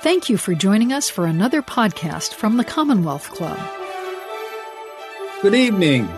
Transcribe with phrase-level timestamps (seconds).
[0.00, 3.58] Thank you for joining us for another podcast from the Commonwealth Club.
[5.42, 6.08] Good evening.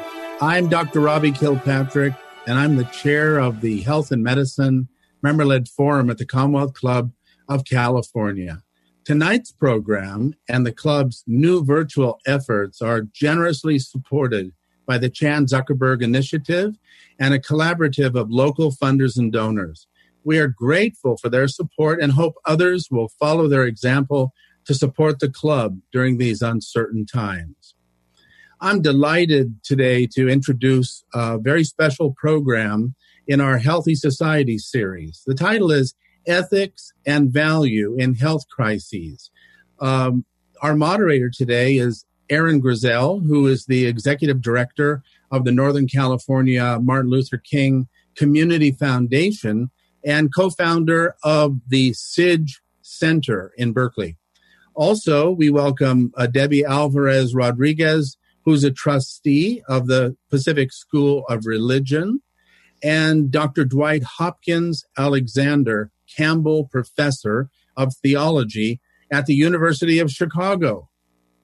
[0.42, 1.00] I'm Dr.
[1.00, 2.12] Robbie Kilpatrick,
[2.46, 4.88] and I'm the chair of the Health and Medicine
[5.22, 7.12] Member Led Forum at the Commonwealth Club
[7.48, 8.62] of California.
[9.06, 14.53] Tonight's program and the club's new virtual efforts are generously supported
[14.85, 16.77] by the Chan Zuckerberg Initiative
[17.19, 19.87] and a collaborative of local funders and donors.
[20.24, 24.32] We are grateful for their support and hope others will follow their example
[24.66, 27.74] to support the club during these uncertain times.
[28.60, 32.95] I'm delighted today to introduce a very special program
[33.26, 35.22] in our Healthy Society series.
[35.26, 35.95] The title is
[36.26, 39.30] Ethics and Value in Health Crises.
[39.80, 40.26] Um,
[40.60, 46.78] our moderator today is Aaron Grizzell, who is the executive director of the Northern California
[46.82, 49.70] Martin Luther King Community Foundation
[50.04, 54.16] and co founder of the SIDGE Center in Berkeley.
[54.74, 61.46] Also, we welcome uh, Debbie Alvarez Rodriguez, who's a trustee of the Pacific School of
[61.46, 62.21] Religion,
[62.82, 63.65] and Dr.
[63.65, 68.81] Dwight Hopkins Alexander, Campbell Professor of Theology
[69.12, 70.89] at the University of Chicago.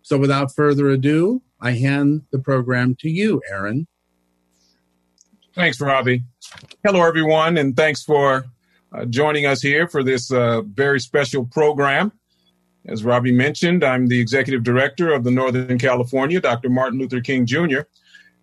[0.03, 3.89] So, without further ado, I hand the program to you, Aaron.
[5.57, 6.23] Thanks, Robbie.
[6.85, 8.45] Hello, everyone, and thanks for
[8.93, 12.13] uh, joining us here for this uh, very special program.
[12.85, 16.69] As Robbie mentioned, I'm the executive director of the Northern California Dr.
[16.69, 17.81] Martin Luther King Jr.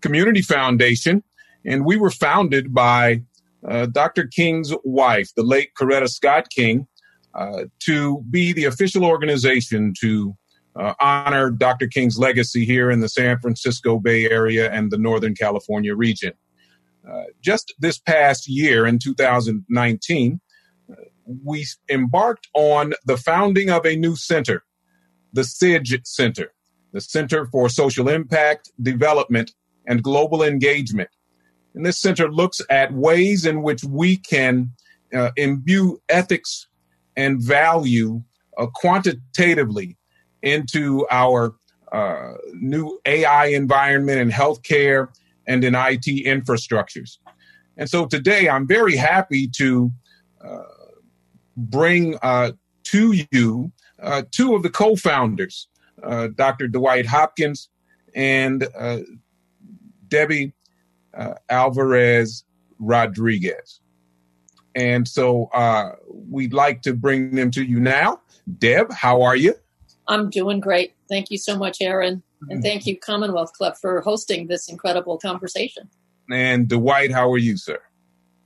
[0.02, 1.24] Community Foundation,
[1.64, 3.22] and we were founded by
[3.64, 4.26] uh, Dr.
[4.26, 6.88] King's wife, the late Coretta Scott King,
[7.36, 10.36] uh, to be the official organization to
[10.76, 11.86] uh, honor Dr.
[11.86, 16.34] King's legacy here in the San Francisco Bay Area and the Northern California region.
[17.10, 20.40] Uh, just this past year in 2019,
[20.90, 20.96] uh,
[21.44, 24.64] we embarked on the founding of a new center,
[25.34, 26.54] the SIDGE Center,
[26.94, 29.52] the Center for Social Impact, Development,
[29.86, 31.10] and Global Engagement.
[31.76, 34.72] And this center looks at ways in which we can
[35.14, 36.68] uh, imbue ethics
[37.16, 38.24] and value
[38.58, 39.98] uh, quantitatively
[40.42, 41.56] into our
[41.92, 45.10] uh, new AI environment in healthcare
[45.48, 47.18] and in IT infrastructures.
[47.78, 49.92] And so today I'm very happy to
[50.44, 50.64] uh,
[51.58, 52.52] bring uh,
[52.86, 53.72] to you
[54.02, 55.68] uh, two of the co founders,
[56.04, 56.68] uh, Dr.
[56.68, 57.70] Dwight Hopkins
[58.14, 59.00] and uh,
[60.08, 60.54] Debbie
[61.14, 62.44] uh, Alvarez
[62.80, 63.80] Rodriguez.
[64.76, 65.50] And so
[66.10, 68.22] we'd like to bring them to you now.
[68.58, 69.54] Deb, how are you?
[70.08, 70.96] I'm doing great.
[71.08, 72.24] Thank you so much, Aaron.
[72.50, 75.90] And thank you, Commonwealth Club, for hosting this incredible conversation.
[76.32, 77.80] And Dwight, how are you, sir?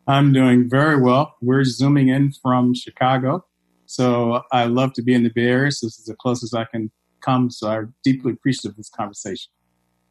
[0.08, 1.36] I'm doing very well.
[1.42, 3.46] We're zooming in from Chicago.
[3.86, 5.72] So I love to be in the Bay Area.
[5.72, 6.92] So this is the closest I can
[7.22, 7.50] come.
[7.50, 9.52] So I'm deeply appreciative of this conversation.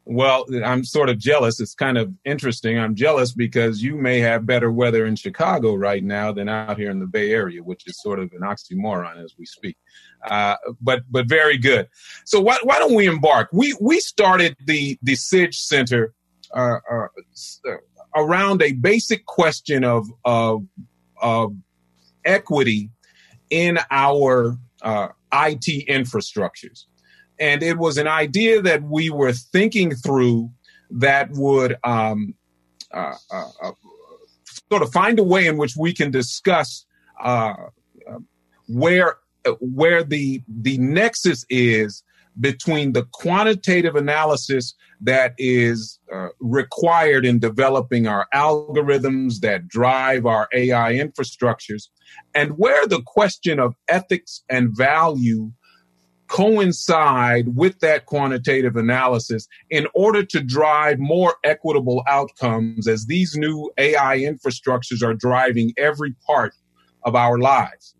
[0.09, 1.59] Well, I'm sort of jealous.
[1.59, 2.79] It's kind of interesting.
[2.79, 6.89] I'm jealous because you may have better weather in Chicago right now than out here
[6.89, 9.75] in the Bay Area, which is sort of an oxymoron as we speak.
[10.25, 11.89] Uh, but but very good.
[12.23, 13.49] So why why don't we embark?
[13.51, 16.13] We we started the the SIDGE Center
[16.53, 17.07] uh, uh,
[18.15, 20.63] around a basic question of of,
[21.21, 21.53] of
[22.23, 22.91] equity
[23.49, 26.85] in our uh, IT infrastructures.
[27.39, 30.49] And it was an idea that we were thinking through
[30.89, 32.33] that would um,
[32.91, 33.71] uh, uh, uh
[34.69, 36.85] sort of find a way in which we can discuss
[37.23, 37.53] uh,
[38.09, 38.19] uh,
[38.67, 39.17] where
[39.59, 42.03] where the the nexus is
[42.39, 50.47] between the quantitative analysis that is uh, required in developing our algorithms that drive our
[50.53, 51.87] AI infrastructures,
[52.35, 55.51] and where the question of ethics and value
[56.27, 63.71] coincide with that quantitative analysis in order to drive more equitable outcomes as these new
[63.77, 66.53] AI infrastructures are driving every part
[67.03, 67.95] of our lives,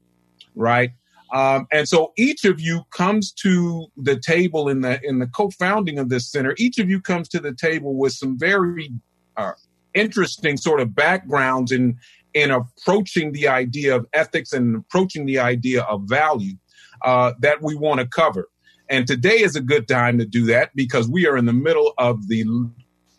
[0.55, 0.91] right?
[1.33, 5.99] Um, and so each of you comes to the table in the in the co-founding
[5.99, 6.55] of this center.
[6.57, 8.91] Each of you comes to the table with some very
[9.35, 9.51] uh,
[9.93, 11.97] interesting sort of backgrounds in
[12.33, 16.55] in approaching the idea of ethics and approaching the idea of value
[17.03, 18.49] uh, that we want to cover.
[18.89, 21.93] And today is a good time to do that because we are in the middle
[21.97, 22.45] of the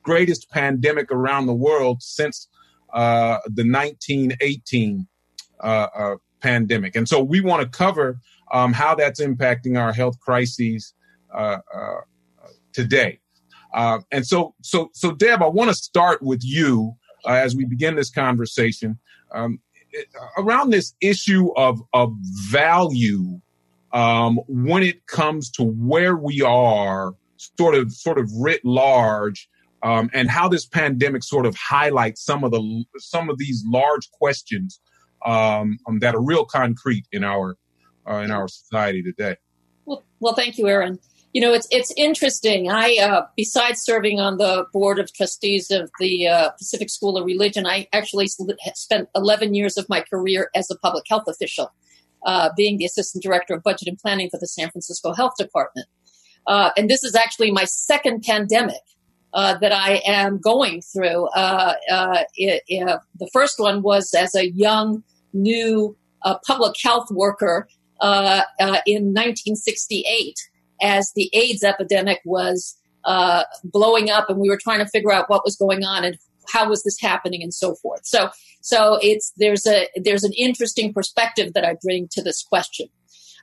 [0.03, 2.49] greatest pandemic around the world since
[2.95, 5.07] uh, the 1918
[5.61, 6.97] uh, uh, pandemic.
[6.97, 8.19] And so we want to cover
[8.51, 10.95] um, how that's impacting our health crises
[11.35, 12.01] uh, uh,
[12.73, 13.19] today.
[13.75, 16.97] and so, so, so, Deb, I want to start with you
[17.27, 18.99] as we begin this conversation
[19.33, 19.61] um,
[20.39, 22.15] around this issue of of
[22.51, 23.41] value
[23.93, 27.15] um, when it comes to where we are,
[27.59, 29.49] sort of, sort of writ large,
[29.83, 34.11] um, and how this pandemic sort of highlights some of the some of these large
[34.11, 34.81] questions
[35.25, 37.57] um, um that are real concrete in our
[38.09, 39.37] uh, in our society today.
[39.85, 40.99] Well, well, thank you, Aaron.
[41.33, 42.71] You know, it's it's interesting.
[42.71, 47.25] I, uh, besides serving on the board of trustees of the uh, Pacific School of
[47.25, 51.73] Religion, I actually spent 11 years of my career as a public health official
[52.25, 55.87] uh, being the assistant director of budget and planning for the San Francisco Health Department.
[56.47, 58.81] Uh, and this is actually my second pandemic
[59.35, 61.27] uh, that I am going through.
[61.29, 65.05] Uh, uh, it, it, the first one was as a young,
[65.35, 67.69] new uh, public health worker
[68.01, 70.35] in 1968
[70.81, 72.77] as the AIDS epidemic was
[73.65, 76.17] blowing up and we were trying to figure out what was going on and
[76.49, 78.07] how was this happening and so forth.
[78.07, 82.89] So, so it's, there's a, there's an interesting perspective that I bring to this question.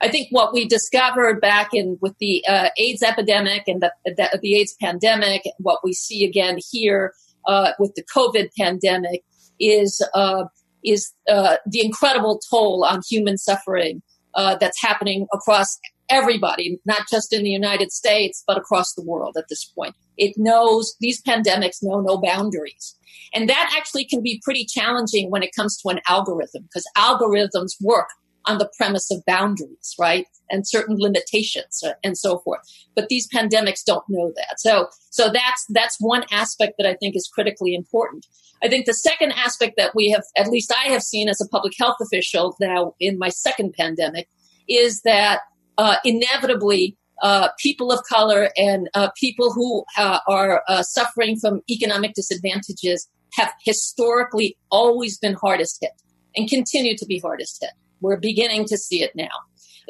[0.02, 4.40] I think what we discovered back in with the uh, AIDS epidemic and the, the,
[4.42, 7.14] the, AIDS pandemic, what we see again here
[7.48, 9.24] uh, with the COVID pandemic
[9.60, 10.46] is uh,
[10.84, 14.02] is uh, the incredible toll on human suffering
[14.36, 15.80] uh, that's happening across
[16.10, 19.96] everybody, not just in the United States, but across the world at this point.
[20.18, 22.96] It knows these pandemics know no boundaries.
[23.34, 27.72] And that actually can be pretty challenging when it comes to an algorithm because algorithms
[27.82, 28.08] work
[28.46, 30.28] on the premise of boundaries, right?
[30.50, 32.62] And certain limitations uh, and so forth.
[32.96, 34.60] But these pandemics don't know that.
[34.60, 38.28] So, so that's, that's one aspect that I think is critically important.
[38.64, 41.48] I think the second aspect that we have, at least I have seen as a
[41.50, 44.30] public health official now in my second pandemic,
[44.70, 45.42] is that
[45.78, 51.62] uh, inevitably uh, people of color and uh, people who uh, are uh, suffering from
[51.70, 55.92] economic disadvantages have historically always been hardest hit
[56.36, 57.72] and continue to be hardest hit.
[58.02, 59.30] We're beginning to see it now.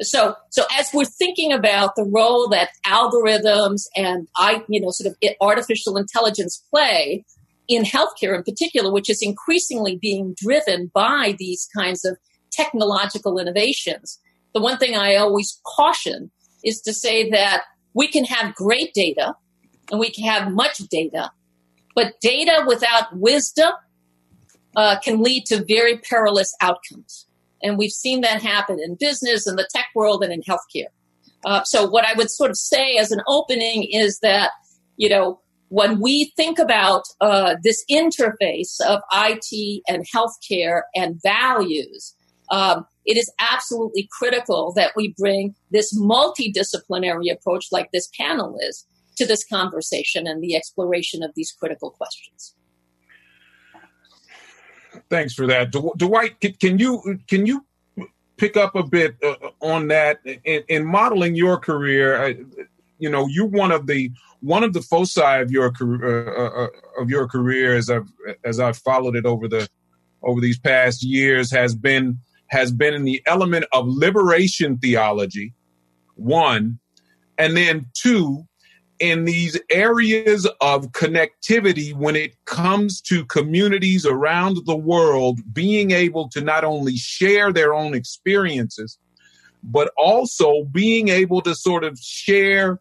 [0.00, 5.12] So, so as we're thinking about the role that algorithms and I, you know, sort
[5.12, 7.24] of artificial intelligence play
[7.68, 12.18] in healthcare in particular, which is increasingly being driven by these kinds of
[12.52, 14.20] technological innovations,
[14.56, 16.30] the one thing I always caution
[16.64, 19.34] is to say that we can have great data
[19.90, 21.30] and we can have much data,
[21.94, 23.70] but data without wisdom
[24.74, 27.26] uh, can lead to very perilous outcomes.
[27.62, 30.88] And we've seen that happen in business, in the tech world, and in healthcare.
[31.44, 34.52] Uh, so, what I would sort of say as an opening is that,
[34.96, 35.38] you know,
[35.68, 42.14] when we think about uh, this interface of IT and healthcare and values,
[42.50, 48.86] um, it is absolutely critical that we bring this multidisciplinary approach, like this panel is,
[49.16, 52.54] to this conversation and the exploration of these critical questions.
[55.08, 56.40] Thanks for that, Dwight.
[56.40, 57.64] Can you can you
[58.36, 62.36] pick up a bit uh, on that in, in, modeling your career?
[62.98, 64.10] you know, you're one of the
[64.40, 68.10] one of the foci of your career uh, uh, uh, of your career as I've
[68.44, 69.68] as I've followed it over the
[70.22, 75.52] over these past years has been has been in the element of liberation theology,
[76.14, 76.78] one,
[77.38, 78.46] and then two,
[78.98, 86.28] in these areas of connectivity when it comes to communities around the world being able
[86.30, 88.98] to not only share their own experiences,
[89.62, 92.80] but also being able to sort of share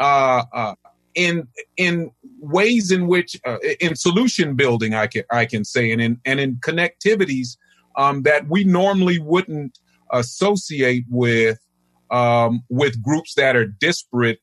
[0.00, 0.74] uh, uh,
[1.14, 6.00] in in ways in which uh, in solution building I can I can say and
[6.00, 7.56] in and in connectivities
[7.96, 9.78] um, that we normally wouldn't
[10.10, 11.58] associate with
[12.10, 14.40] um, with groups that are disparate,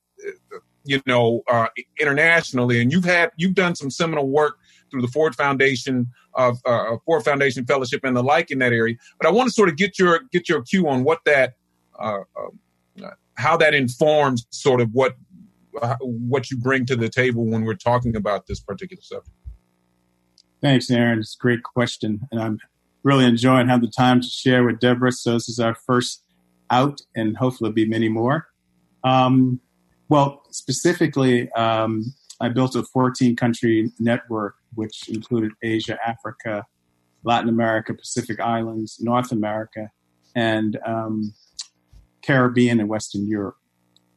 [0.84, 1.68] you know, uh,
[2.00, 2.82] internationally.
[2.82, 4.58] And you've had you've done some seminal work
[4.90, 8.96] through the Ford Foundation of uh, Ford Foundation Fellowship and the like in that area.
[9.20, 11.54] But I want to sort of get your get your cue on what that
[12.00, 15.16] uh, uh how that informs sort of what
[16.02, 19.36] what you bring to the table when we're talking about this particular subject.
[20.62, 21.20] Thanks, Aaron.
[21.20, 22.60] It's a great question, and I'm
[23.04, 25.12] really enjoying having the time to share with Deborah.
[25.12, 26.24] So this is our first
[26.70, 28.48] out, and hopefully be many more.
[29.04, 29.60] Um,
[30.10, 36.66] well, specifically, um, I built a 14 country network, which included Asia, Africa,
[37.24, 39.92] Latin America, Pacific Islands, North America,
[40.36, 41.34] and um,
[42.22, 43.58] Caribbean and Western Europe.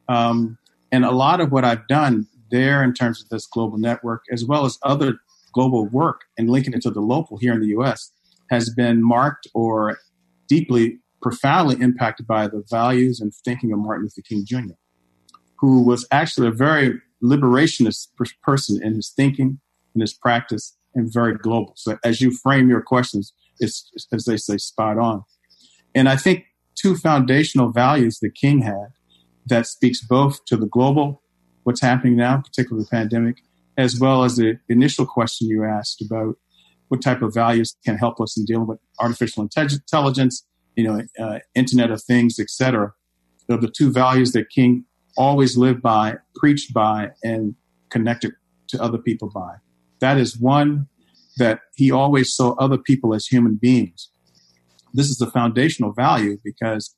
[0.09, 0.59] Um,
[0.91, 4.45] and a lot of what I've done there in terms of this global network, as
[4.45, 5.19] well as other
[5.53, 8.13] global work and linking it to the local here in the US,
[8.53, 9.97] has been marked or
[10.47, 14.75] deeply, profoundly impacted by the values and thinking of Martin Luther King Jr.,
[15.57, 18.09] who was actually a very liberationist
[18.43, 19.59] person in his thinking,
[19.95, 21.73] in his practice, and very global.
[21.77, 25.25] So as you frame your questions, it's, as they say, spot on.
[25.95, 26.45] And I think
[26.75, 28.89] two foundational values that King had
[29.47, 31.23] that speaks both to the global,
[31.63, 33.37] what's happening now, particularly the pandemic,
[33.79, 36.37] as well as the initial question you asked about
[36.93, 40.47] what type of values can help us in dealing with artificial intelligence,
[40.77, 42.93] you know, uh, Internet of Things, etc.
[43.47, 44.85] So the two values that King
[45.17, 47.55] always lived by, preached by, and
[47.89, 48.33] connected
[48.69, 49.55] to other people by.
[50.01, 50.87] That is one
[51.39, 54.11] that he always saw other people as human beings.
[54.93, 56.95] This is a foundational value because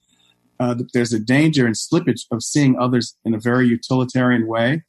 [0.58, 4.82] uh, there's a danger and slippage of seeing others in a very utilitarian way.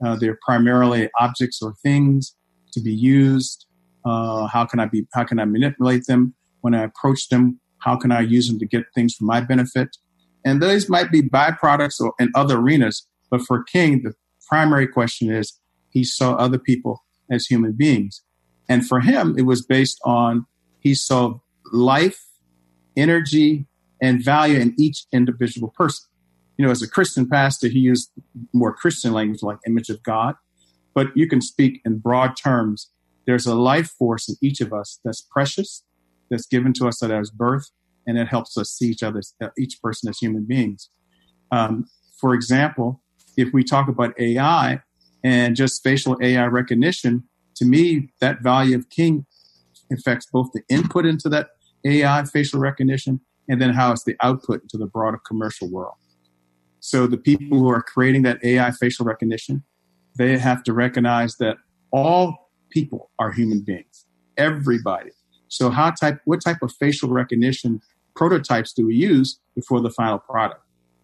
[0.00, 2.36] Uh, they're primarily objects or things
[2.72, 3.66] to be used.
[4.04, 5.06] Uh, how can I be?
[5.12, 7.60] How can I manipulate them when I approach them?
[7.78, 9.96] How can I use them to get things for my benefit?
[10.44, 13.06] And those might be byproducts or in other arenas.
[13.30, 14.12] But for King, the
[14.48, 15.58] primary question is
[15.90, 18.22] he saw other people as human beings.
[18.68, 20.46] And for him, it was based on
[20.80, 21.40] he saw
[21.72, 22.26] life,
[22.96, 23.66] energy,
[24.00, 26.06] and value in each individual person.
[26.56, 28.10] You know, as a Christian pastor, he used
[28.52, 30.36] more Christian language like image of God,
[30.94, 32.90] but you can speak in broad terms.
[33.26, 35.84] There's a life force in each of us that's precious,
[36.30, 37.70] that's given to us at our birth,
[38.06, 39.22] and it helps us see each other,
[39.58, 40.90] each person as human beings.
[41.50, 41.86] Um,
[42.20, 43.02] for example,
[43.36, 44.80] if we talk about AI
[45.22, 47.24] and just facial AI recognition,
[47.56, 49.26] to me, that value of King
[49.92, 51.48] affects both the input into that
[51.84, 55.94] AI facial recognition and then how it's the output into the broader commercial world.
[56.80, 59.62] So the people who are creating that AI facial recognition,
[60.16, 61.56] they have to recognize that
[61.90, 62.43] all
[62.74, 64.04] people are human beings,
[64.36, 65.12] everybody.
[65.46, 67.80] So how type, what type of facial recognition
[68.16, 70.60] prototypes do we use before the final product?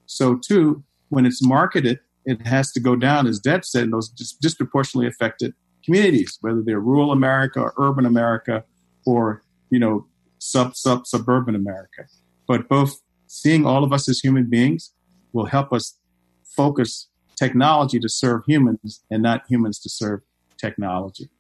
[0.07, 4.09] So two, when it's marketed, it has to go down, as Deb said, in those
[4.09, 8.65] disproportionately affected communities, whether they're rural America or urban America
[9.07, 10.07] or, you know,
[10.39, 12.07] sub, sub, suburban America.
[12.49, 14.93] But both seeing all of us as human beings
[15.33, 15.97] will help us
[16.45, 20.21] focus technology to serve humans and not humans to serve
[20.59, 21.31] technology.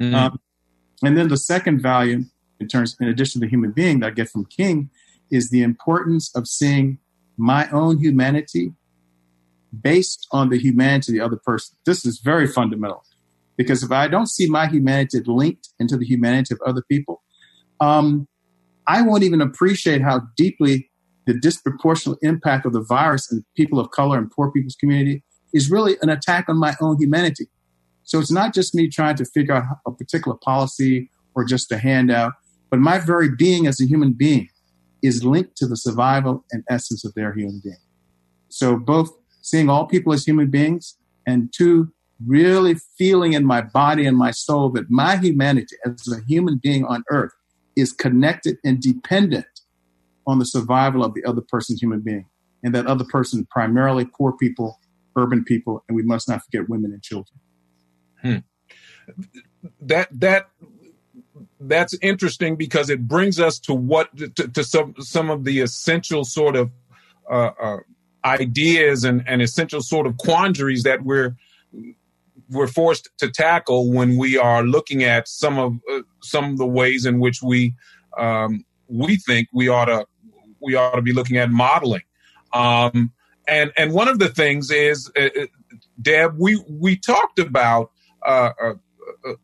[0.00, 0.14] Mm-hmm.
[0.14, 0.40] Um,
[1.02, 2.24] and then the second value,
[2.60, 4.90] in terms, in addition to the human being that I get from King,
[5.30, 6.98] is the importance of seeing
[7.36, 8.72] my own humanity
[9.80, 11.76] based on the humanity of the other person.
[11.86, 13.04] This is very fundamental
[13.56, 17.22] because if I don't see my humanity linked into the humanity of other people,
[17.80, 18.28] um,
[18.86, 20.90] I won't even appreciate how deeply
[21.26, 25.22] the disproportionate impact of the virus and people of color and poor people's community
[25.54, 27.46] is really an attack on my own humanity.
[28.04, 31.78] So it's not just me trying to figure out a particular policy or just a
[31.78, 32.32] handout,
[32.70, 34.48] but my very being as a human being
[35.02, 37.76] is linked to the survival and essence of their human being.
[38.48, 41.92] So both seeing all people as human beings and two,
[42.24, 46.84] really feeling in my body and my soul that my humanity as a human being
[46.84, 47.32] on earth
[47.76, 49.46] is connected and dependent
[50.26, 52.26] on the survival of the other person's human being.
[52.62, 54.78] And that other person, primarily poor people,
[55.16, 57.40] urban people, and we must not forget women and children.
[58.22, 58.38] Hmm.
[59.80, 60.48] That that
[61.60, 66.24] that's interesting because it brings us to what to, to some some of the essential
[66.24, 66.70] sort of
[67.30, 67.76] uh, uh,
[68.24, 71.36] ideas and, and essential sort of quandaries that we're
[72.50, 76.66] we're forced to tackle when we are looking at some of uh, some of the
[76.66, 77.74] ways in which we
[78.18, 80.06] um, we think we ought to
[80.60, 82.02] we ought to be looking at modeling.
[82.52, 83.12] Um,
[83.48, 85.46] and and one of the things is, uh, uh
[86.00, 87.91] Deb, we we talked about
[88.26, 88.74] uh, uh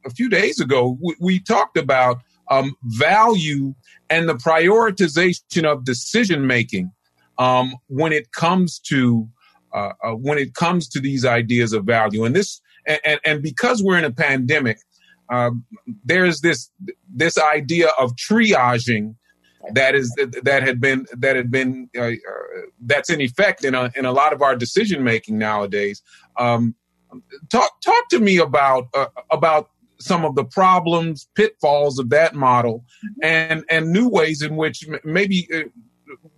[0.04, 2.18] a, few days ago, we, we talked about
[2.50, 3.74] um, value
[4.10, 6.90] and the prioritization of decision making
[7.38, 9.28] um, when it comes to
[9.72, 12.24] uh, uh, when it comes to these ideas of value.
[12.24, 14.78] And this and, and because we're in a pandemic,
[15.30, 15.50] uh,
[16.04, 16.70] there's this
[17.14, 19.14] this idea of triaging
[19.72, 22.12] that is that had been that had been uh, uh,
[22.80, 26.02] that's in effect in a in a lot of our decision making nowadays.
[26.38, 26.74] Um,
[27.50, 32.84] talk talk to me about uh, about some of the problems, pitfalls of that model,
[33.22, 35.62] and and new ways in which maybe uh,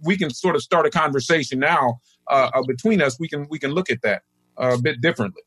[0.03, 3.19] we can sort of start a conversation now uh, uh, between us.
[3.19, 4.23] We can we can look at that
[4.57, 5.43] a bit differently.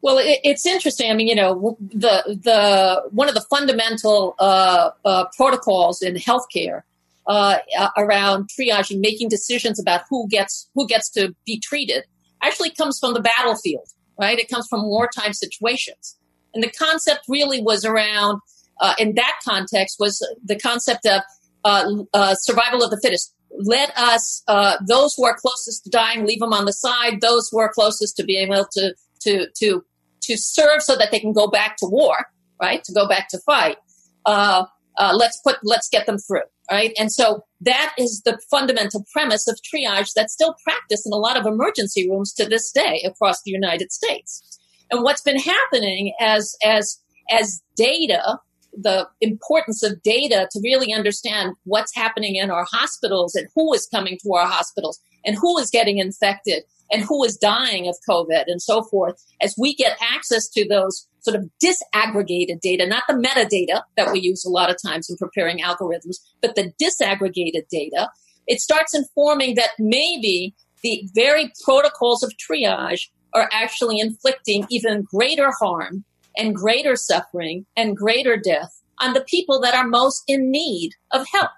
[0.00, 1.10] Well, it, it's interesting.
[1.10, 6.82] I mean, you know, the the one of the fundamental uh, uh, protocols in healthcare
[7.26, 7.58] uh,
[7.96, 12.04] around triaging, making decisions about who gets who gets to be treated,
[12.42, 13.88] actually comes from the battlefield
[14.18, 14.38] right?
[14.38, 16.16] It comes from wartime situations.
[16.54, 18.40] And the concept really was around,
[18.80, 21.22] uh, in that context, was the concept of
[21.64, 23.34] uh, uh, survival of the fittest.
[23.50, 27.20] Let us, uh, those who are closest to dying, leave them on the side.
[27.20, 29.84] Those who are closest to being able to, to, to,
[30.22, 32.26] to serve so that they can go back to war,
[32.60, 32.82] right?
[32.84, 33.76] To go back to fight.
[34.26, 34.64] Uh,
[34.96, 36.42] uh, let's put, let's get them through.
[36.70, 36.92] right?
[36.98, 41.36] And so that is the fundamental premise of triage that's still practiced in a lot
[41.36, 44.58] of emergency rooms to this day across the United States.
[44.90, 46.98] And what's been happening as as
[47.30, 48.38] as data,
[48.72, 53.86] the importance of data to really understand what's happening in our hospitals and who is
[53.86, 58.44] coming to our hospitals and who is getting infected and who is dying of COVID
[58.46, 63.14] and so forth, as we get access to those sort of disaggregated data, not the
[63.14, 68.08] metadata that we use a lot of times in preparing algorithms, but the disaggregated data,
[68.46, 75.50] it starts informing that maybe the very protocols of triage are actually inflicting even greater
[75.58, 76.04] harm
[76.36, 81.26] and greater suffering and greater death on the people that are most in need of
[81.32, 81.50] help.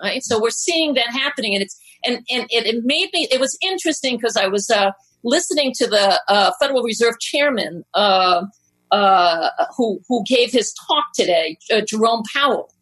[0.00, 0.22] Right.
[0.22, 3.56] So we're seeing that happening and it's, and, and it, it made me, it was
[3.62, 4.92] interesting because I was, uh,
[5.24, 8.44] listening to the uh, Federal Reserve Chairman, uh,
[8.90, 12.72] uh, who who gave his talk today, uh, Jerome Powell,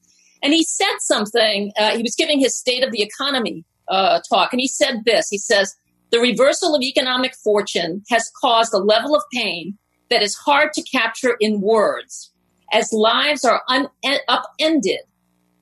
[0.43, 1.73] and he said something.
[1.79, 5.29] Uh, he was giving his State of the Economy talk, and he said this.
[5.31, 5.75] He says
[6.11, 9.77] the reversal of economic fortune has caused a level of pain
[10.11, 12.31] that is hard to capture in words,
[12.73, 13.89] as lives are un-
[14.29, 15.01] upended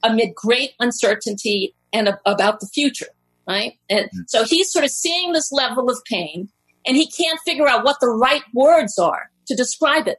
[0.02, 3.06] amid great uncertainty and a- about the future.
[3.46, 4.24] Right, and mm.
[4.26, 6.48] so he's sort of seeing this level of pain,
[6.86, 10.18] and he can't figure out what the right words are to describe it.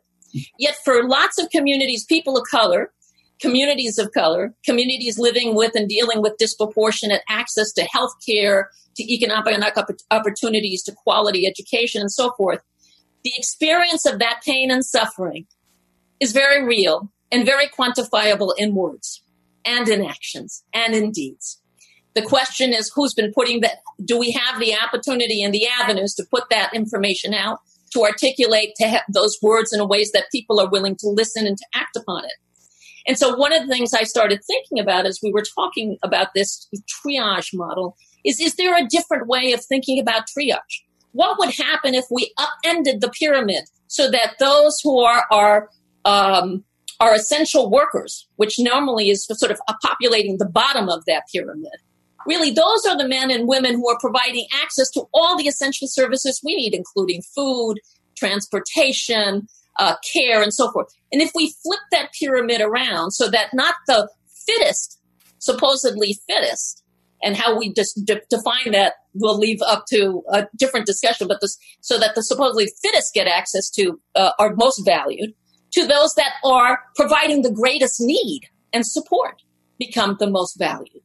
[0.60, 2.91] Yet for lots of communities, people of color,
[3.39, 9.13] communities of color, communities living with and dealing with disproportionate access to health care, to
[9.13, 9.75] economic
[10.12, 12.62] opportunities, to quality education, and so forth,
[13.24, 15.48] the experience of that pain and suffering
[16.20, 19.22] is very real and very quantifiable in words
[19.65, 21.62] and in actions and in deeds.
[22.15, 23.81] The question is who's been putting that?
[24.03, 27.60] Do we have the opportunity and the avenues to put that information out?
[27.95, 31.57] to articulate to have those words in ways that people are willing to listen and
[31.57, 32.34] to act upon it.
[33.07, 36.29] And so one of the things I started thinking about as we were talking about
[36.36, 37.95] this triage model
[38.25, 40.81] is, is there a different way of thinking about triage?
[41.13, 45.69] What would happen if we upended the pyramid so that those who are, are,
[46.04, 46.65] um,
[46.99, 51.78] are essential workers, which normally is sort of populating the bottom of that pyramid,
[52.25, 55.88] really those are the men and women who are providing access to all the essential
[55.88, 57.79] services we need, including food,
[58.17, 59.47] transportation,
[59.79, 60.88] uh, care, and so forth.
[61.11, 64.09] And if we flip that pyramid around so that not the
[64.45, 64.99] fittest,
[65.39, 66.83] supposedly fittest,
[67.23, 71.39] and how we just de- define that will leave up to a different discussion, but
[71.41, 75.33] this, so that the supposedly fittest get access to uh, are most valued,
[75.71, 78.41] to those that are providing the greatest need
[78.73, 79.41] and support
[79.79, 81.01] become the most valued.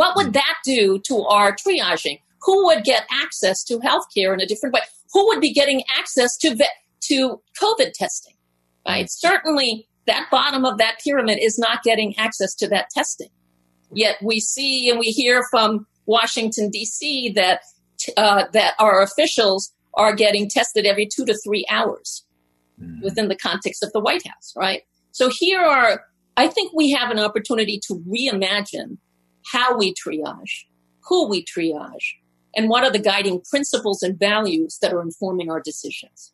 [0.00, 2.22] What would that do to our triaging?
[2.44, 4.80] Who would get access to healthcare in a different way?
[5.12, 6.56] Who would be getting access to
[7.02, 8.32] to COVID testing?
[8.88, 9.10] Right?
[9.10, 13.28] Certainly, that bottom of that pyramid is not getting access to that testing.
[13.92, 17.34] Yet we see and we hear from Washington D.C.
[17.36, 17.60] that
[18.16, 22.24] uh, that our officials are getting tested every two to three hours
[22.82, 23.02] mm.
[23.02, 24.54] within the context of the White House.
[24.56, 24.80] Right.
[25.12, 26.04] So here are,
[26.38, 28.96] I think we have an opportunity to reimagine
[29.50, 30.64] how we triage,
[31.08, 32.14] who we triage,
[32.56, 36.32] and what are the guiding principles and values that are informing our decisions.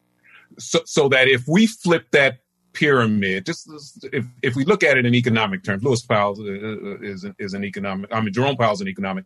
[0.58, 2.38] So, so that if we flip that
[2.72, 3.68] pyramid, just
[4.12, 6.36] if, if we look at it in economic terms, Lewis Powell
[7.02, 9.24] is, is an economic, I mean, Jerome Powell is an economic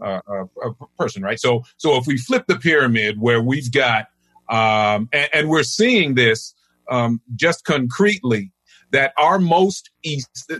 [0.00, 1.40] uh, uh, person, right?
[1.40, 4.08] So, so if we flip the pyramid where we've got,
[4.48, 6.54] um, and, and, we're seeing this
[6.90, 8.50] um, just concretely,
[8.92, 10.50] that our most east,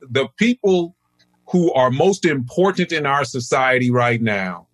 [0.00, 0.96] the people
[1.48, 4.66] who are most important in our society right now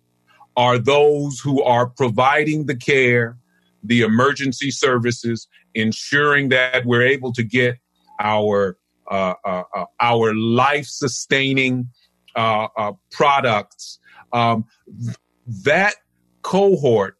[0.55, 3.37] are those who are providing the care,
[3.83, 7.77] the emergency services, ensuring that we're able to get
[8.19, 8.77] our
[9.09, 11.87] uh, uh, uh, our life sustaining
[12.35, 13.99] uh, uh, products.
[14.31, 14.65] Um,
[15.63, 15.95] that
[16.41, 17.17] cohort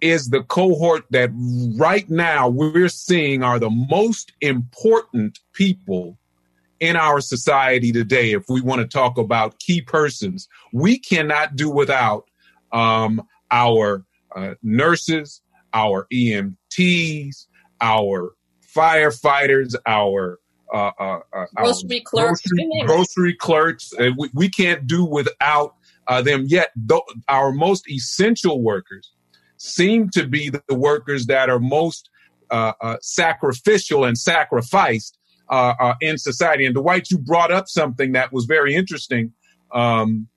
[0.00, 1.30] is the cohort that
[1.76, 6.18] right now we're seeing are the most important people
[6.84, 11.70] in our society today, if we want to talk about key persons, we cannot do
[11.70, 12.28] without
[12.72, 14.04] um, our
[14.36, 15.40] uh, nurses,
[15.72, 17.46] our EMTs,
[17.80, 18.34] our
[18.76, 20.38] firefighters, our
[20.72, 23.92] uh, uh, uh grocery clerks, grocery, grocery clerks.
[24.18, 26.44] We, we, can't do without uh, them.
[26.46, 29.10] Yet, th- our most essential workers
[29.56, 32.10] seem to be the workers that are most
[32.50, 35.16] uh, sacrificial and sacrificed
[35.48, 36.66] uh, uh, in society.
[36.66, 39.32] And Dwight, you brought up something that was very interesting
[39.72, 40.28] um,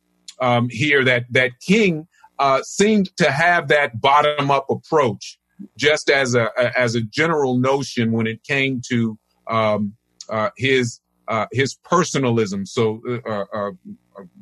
[0.41, 2.08] um, here that that King
[2.39, 5.39] uh, seemed to have that bottom up approach,
[5.78, 9.17] just as a, a, as a general notion when it came to
[9.48, 9.93] um,
[10.30, 13.72] uh, his uh, his personalism, so uh,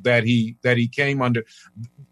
[0.02, 1.44] that he that he came under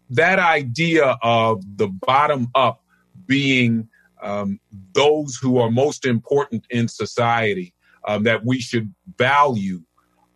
[0.09, 2.83] that idea of the bottom up
[3.25, 3.87] being
[4.21, 4.59] um,
[4.93, 7.73] those who are most important in society
[8.07, 9.81] um, that we should value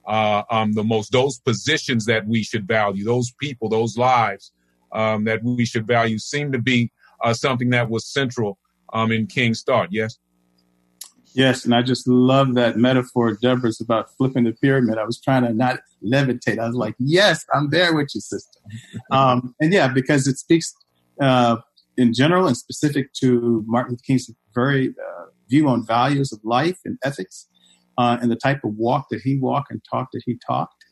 [0.07, 4.51] uh, um, the most, those positions that we should value, those people, those lives
[4.91, 6.91] um, that we should value seem to be
[7.23, 8.57] uh, something that was central
[8.93, 9.89] um, in King's thought.
[9.91, 10.17] Yes?
[11.33, 14.97] Yes, and I just love that metaphor, Deborah's about flipping the pyramid.
[14.97, 16.57] I was trying to not levitate.
[16.57, 18.59] I was like, yes, I'm there with you, sister.
[19.11, 20.73] um, and yeah, because it speaks
[21.21, 21.57] uh,
[21.97, 26.79] in general and specific to Martin Luther King's very uh, view on values of life
[26.83, 27.47] and ethics
[27.99, 30.85] uh, and the type of walk that he walked and talk that he talked.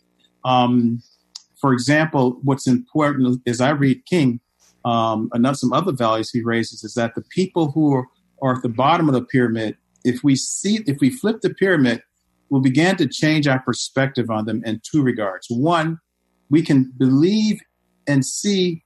[0.44, 1.02] Um,
[1.60, 4.42] for example, what's important as I read King,
[4.84, 8.06] um, another some other values he raises is that the people who are,
[8.42, 12.04] are at the bottom of the pyramid, if we see if we flip the pyramid,
[12.50, 15.48] we'll begin to change our perspective on them in two regards.
[15.50, 16.00] One,
[16.50, 17.62] we can believe
[18.06, 18.84] and see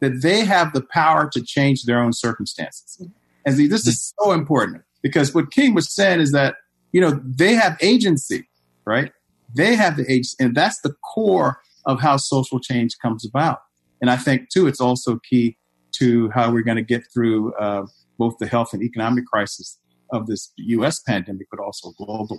[0.00, 3.06] that they have the power to change their own circumstances.
[3.46, 6.56] And this is so important because what King was saying is that,
[6.92, 8.48] you know, they have agency,
[8.84, 9.12] right?
[9.54, 13.58] They have the agency, and that's the core of how social change comes about.
[14.00, 15.56] And I think, too, it's also key
[15.92, 17.86] to how we're going to get through uh,
[18.18, 19.78] both the health and economic crisis
[20.10, 22.38] of this US pandemic, but also globally.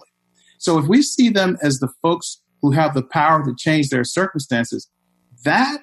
[0.57, 4.03] So if we see them as the folks who have the power to change their
[4.03, 4.89] circumstances,
[5.43, 5.79] that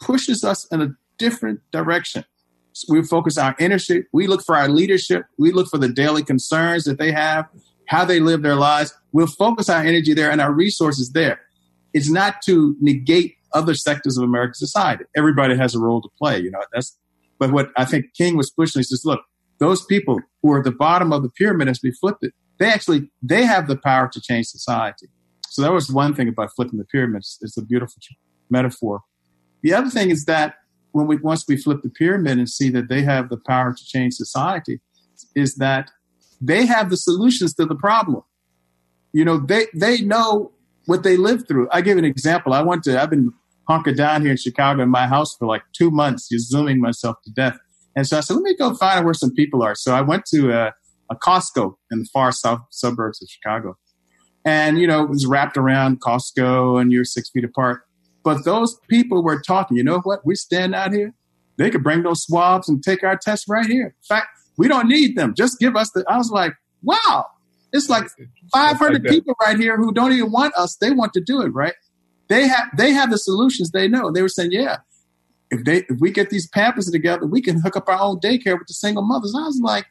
[0.00, 2.24] pushes us in a different direction.
[2.72, 6.22] So we focus our energy, we look for our leadership, we look for the daily
[6.22, 7.46] concerns that they have,
[7.90, 8.94] how they live their lives.
[9.12, 11.40] We'll focus our energy there and our resources there.
[11.92, 15.04] It's not to negate other sectors of American society.
[15.16, 16.60] Everybody has a role to play, you know.
[16.72, 16.96] That's
[17.38, 19.20] but what I think King was pushing is just look,
[19.58, 22.68] those people who are at the bottom of the pyramid as we flipped it, they
[22.68, 25.08] actually they have the power to change society.
[25.48, 27.38] So that was one thing about flipping the pyramids.
[27.42, 27.96] It's a beautiful
[28.50, 29.02] metaphor
[29.62, 30.54] the other thing is that
[30.92, 33.84] when we once we flip the pyramid and see that they have the power to
[33.84, 34.80] change society,
[35.34, 35.90] is that
[36.40, 38.22] they have the solutions to the problem.
[39.12, 40.52] You know, they they know
[40.86, 41.68] what they lived through.
[41.70, 42.52] I give an example.
[42.52, 43.32] I went to I've been
[43.68, 47.16] hunkered down here in Chicago in my house for like two months, just zooming myself
[47.24, 47.56] to death.
[47.94, 49.74] And so I said, let me go find out where some people are.
[49.74, 50.72] So I went to a,
[51.10, 53.76] a Costco in the far south suburbs of Chicago.
[54.44, 57.82] And, you know, it was wrapped around Costco and you're six feet apart.
[58.24, 60.24] But those people were talking, you know what?
[60.24, 61.14] We stand out here.
[61.56, 63.86] They could bring those swabs and take our tests right here.
[63.86, 64.28] In fact,
[64.60, 65.32] we don't need them.
[65.34, 66.04] Just give us the.
[66.06, 67.24] I was like, wow,
[67.72, 68.04] it's like
[68.52, 70.76] 500 like people right here who don't even want us.
[70.76, 71.72] They want to do it, right?
[72.28, 73.70] They have they have the solutions.
[73.70, 74.12] They know.
[74.12, 74.76] They were saying, yeah,
[75.50, 78.58] if they if we get these pampers together, we can hook up our own daycare
[78.58, 79.34] with the single mothers.
[79.34, 79.86] I was like,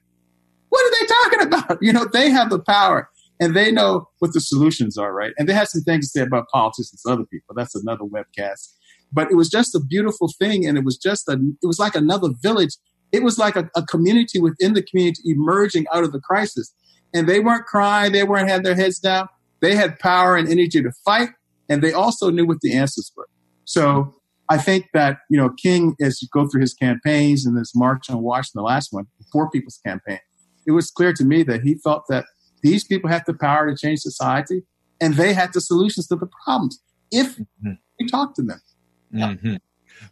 [0.70, 1.80] what are they talking about?
[1.82, 5.34] You know, they have the power and they know what the solutions are, right?
[5.40, 7.56] And they have some things to say about politicians and other people.
[7.56, 8.76] That's another webcast.
[9.12, 11.96] But it was just a beautiful thing, and it was just a, it was like
[11.96, 12.76] another village.
[13.12, 16.74] It was like a, a community within the community emerging out of the crisis.
[17.14, 19.28] And they weren't crying, they weren't had their heads down.
[19.62, 21.30] They had power and energy to fight,
[21.68, 23.28] and they also knew what the answers were.
[23.66, 24.16] So
[24.48, 28.10] I think that, you know, King, as you go through his campaigns and this March
[28.10, 30.20] on Washington, the last one, the Poor People's Campaign,
[30.66, 32.26] it was clear to me that he felt that
[32.62, 34.64] these people have the power to change society,
[35.02, 37.72] and they had the solutions to the problems if mm-hmm.
[38.00, 38.62] we talk to them.
[39.14, 39.56] Mm-hmm.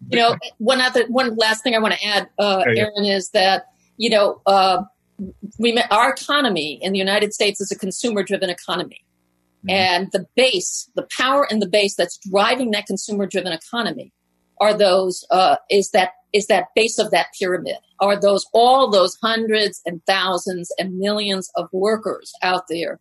[0.10, 3.68] You know, one other, one last thing I want to add, uh, Aaron, is that
[3.98, 4.84] you know, uh,
[5.60, 9.04] we our economy in the United States is a consumer-driven economy,
[9.60, 9.70] mm-hmm.
[9.72, 14.14] and the base, the power and the base that's driving that consumer-driven economy
[14.60, 19.18] are those uh, is that is that base of that pyramid are those all those
[19.22, 23.00] hundreds and thousands and millions of workers out there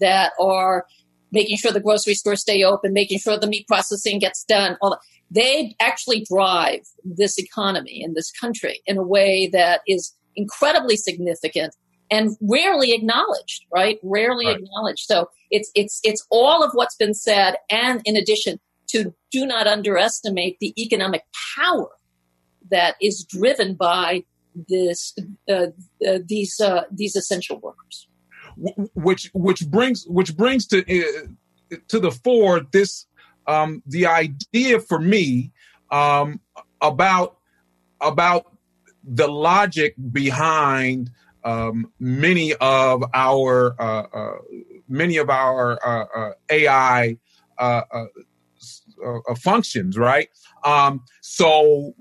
[0.00, 0.84] that are
[1.30, 4.90] making sure the grocery stores stay open making sure the meat processing gets done all
[4.90, 4.98] that.
[5.30, 11.74] They actually drive this economy in this country in a way that is incredibly significant
[12.10, 14.56] and rarely acknowledged right rarely right.
[14.56, 18.58] acknowledged so it's it's it's all of what's been said and in addition
[18.88, 21.22] to do not underestimate the economic
[21.56, 21.88] power
[22.70, 24.24] that is driven by
[24.68, 25.14] this
[25.48, 25.66] uh,
[26.06, 28.08] uh, these uh, these essential workers.
[28.94, 33.06] Which which brings which brings to uh, to the fore this
[33.46, 35.52] um, the idea for me
[35.90, 36.40] um,
[36.80, 37.38] about
[38.00, 38.52] about
[39.02, 41.10] the logic behind
[41.44, 44.38] um, many of our uh, uh,
[44.88, 45.78] many of our
[46.50, 47.16] AI
[49.36, 50.28] functions, right?
[50.64, 51.94] Um, so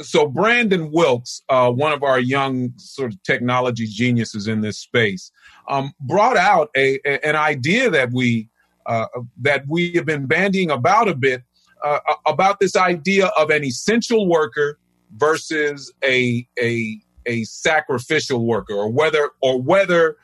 [0.00, 5.30] so Brandon Wilks, uh, one of our young sort of technology geniuses in this space,
[5.68, 8.51] um, brought out a, a, an idea that we uh,
[8.86, 11.42] that we have been bandying about a bit
[11.84, 14.78] uh, about this idea of an essential worker
[15.16, 20.16] versus a a a sacrificial worker, or whether or whether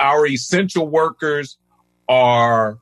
[0.00, 1.58] our essential workers
[2.08, 2.78] are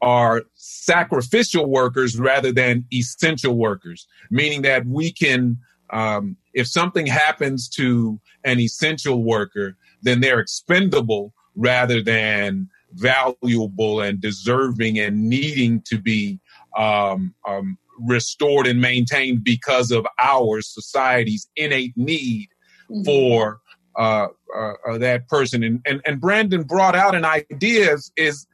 [0.00, 5.58] are sacrificial workers rather than essential workers, meaning that we can,
[5.90, 14.20] um, if something happens to an essential worker, then they're expendable rather than valuable and
[14.20, 16.40] deserving and needing to be
[16.76, 22.48] um, um, restored and maintained because of our society's innate need
[22.90, 23.02] mm-hmm.
[23.02, 23.60] for
[23.96, 25.62] uh, uh, uh, that person.
[25.62, 28.46] And, and, and Brandon brought out an idea is, is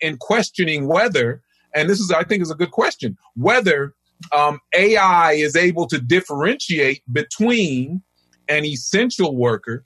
[0.00, 1.42] in questioning whether,
[1.74, 3.94] and this is, I think, is a good question, whether
[4.32, 8.02] um, AI is able to differentiate between
[8.48, 9.84] an essential worker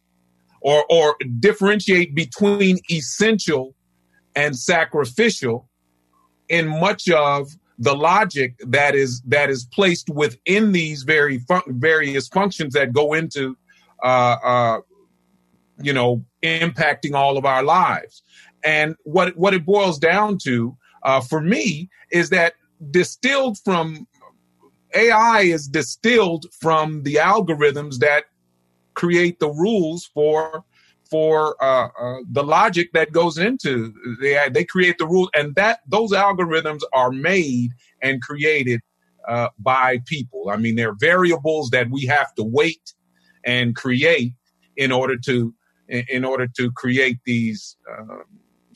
[0.61, 3.75] or, or differentiate between essential
[4.35, 5.69] and sacrificial
[6.49, 12.29] in much of the logic that is that is placed within these very fun- various
[12.29, 13.57] functions that go into
[14.03, 14.81] uh, uh,
[15.81, 18.23] you know impacting all of our lives.
[18.65, 22.55] And what what it boils down to uh, for me is that
[22.91, 24.07] distilled from
[24.95, 28.25] AI is distilled from the algorithms that
[28.95, 30.65] create the rules for
[31.11, 35.81] for uh, uh, the logic that goes into they they create the rules and that
[35.87, 37.71] those algorithms are made
[38.03, 38.81] and created
[39.29, 40.51] uh, by people.
[40.51, 42.95] I mean, they're variables that we have to wait
[43.45, 44.33] and create
[44.77, 45.55] in order to
[45.89, 48.23] in order to create these uh,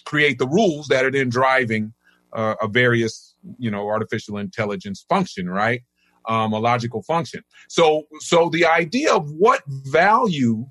[0.05, 1.93] create the rules that are then driving
[2.33, 5.83] uh, a various you know artificial intelligence function, right?
[6.29, 7.43] Um, a logical function.
[7.69, 10.67] So so the idea of what value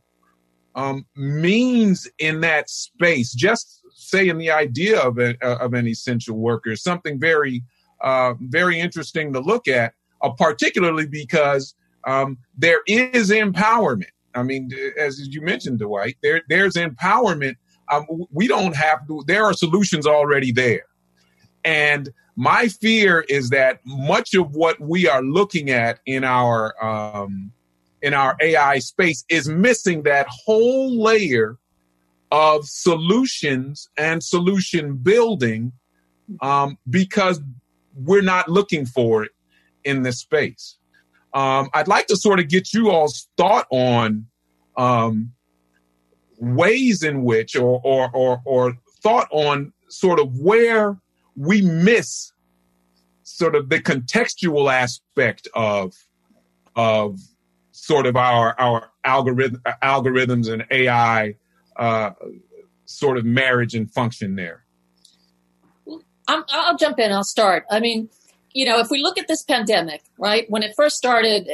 [0.76, 3.34] um, means in that space.
[3.34, 7.64] Just saying the idea of, a, of an essential worker something very,
[8.02, 14.10] uh, very interesting to look at, uh, particularly because um, there is empowerment.
[14.34, 17.56] I mean, as you mentioned, Dwight, there there's empowerment.
[17.92, 19.24] Um, we don't have to.
[19.28, 20.86] There are solutions already there,
[21.66, 27.52] and my fear is that much of what we are looking at in our um,
[28.02, 31.58] in our AI space is missing that whole layer
[32.32, 35.72] of solutions and solution building
[36.42, 37.42] um, because
[37.96, 39.32] we're not looking for it
[39.84, 40.78] in this space.
[41.34, 44.28] Um, I'd like to sort of get you all's thought on
[44.78, 45.34] um,
[46.40, 50.98] ways in which, or, or, or, or thought on sort of where
[51.36, 52.32] we miss
[53.24, 55.94] sort of the contextual aspect of
[56.76, 57.20] of
[57.72, 61.36] sort of our our algorithm algorithms and AI
[61.76, 62.12] uh,
[62.86, 64.66] sort of marriage and function there?
[66.28, 67.12] i will jump in.
[67.12, 67.66] I'll start.
[67.70, 68.10] I mean,
[68.54, 71.50] you know, if we look at this pandemic, right, when it first started,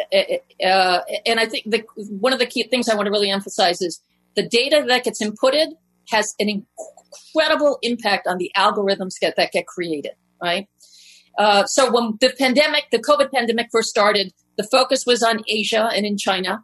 [0.63, 3.82] uh, and I think the, one of the key things I want to really emphasize
[3.82, 4.01] is
[4.36, 5.73] the data that gets inputted
[6.10, 10.67] has an incredible impact on the algorithms get, that get created, right?
[11.38, 15.89] Uh, so when the pandemic, the COVID pandemic first started, the focus was on Asia
[15.93, 16.63] and in China.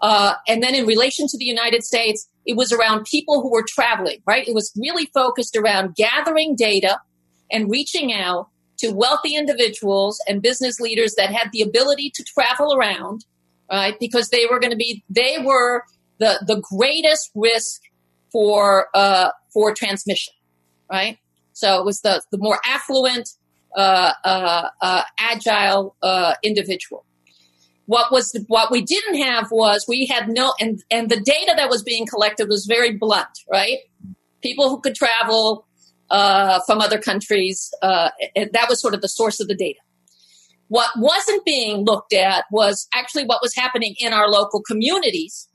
[0.00, 3.64] Uh, and then in relation to the United States, it was around people who were
[3.66, 4.46] traveling, right?
[4.46, 7.00] It was really focused around gathering data
[7.50, 12.74] and reaching out to wealthy individuals and business leaders that had the ability to travel
[12.74, 13.24] around,
[13.70, 13.98] right?
[14.00, 15.84] Because they were going to be, they were
[16.18, 17.80] the, the greatest risk
[18.32, 20.34] for, uh, for transmission,
[20.90, 21.18] right?
[21.52, 23.30] So it was the, the more affluent,
[23.76, 27.04] uh, uh, uh agile uh, individual.
[27.86, 31.52] What was the, what we didn't have was we had no and and the data
[31.56, 33.78] that was being collected was very blunt, right?
[34.42, 35.66] People who could travel
[36.10, 37.72] uh, from other countries.
[37.82, 38.10] Uh,
[38.52, 39.80] that was sort of the source of the data.
[40.68, 45.48] What wasn't being looked at was actually what was happening in our local communities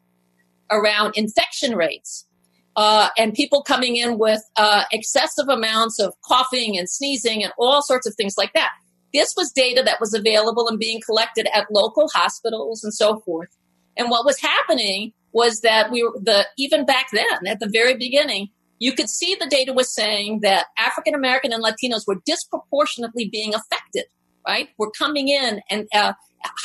[0.72, 2.28] around infection rates
[2.76, 7.82] uh, and people coming in with uh, excessive amounts of coughing and sneezing and all
[7.82, 8.70] sorts of things like that.
[9.14, 13.50] This was data that was available and being collected at local hospitals and so forth.
[13.98, 17.96] And what was happening was that we were the even back then at the very
[17.96, 23.28] beginning, you could see the data was saying that African American and Latinos were disproportionately
[23.30, 24.06] being affected.
[24.48, 26.14] Right, were coming in and uh,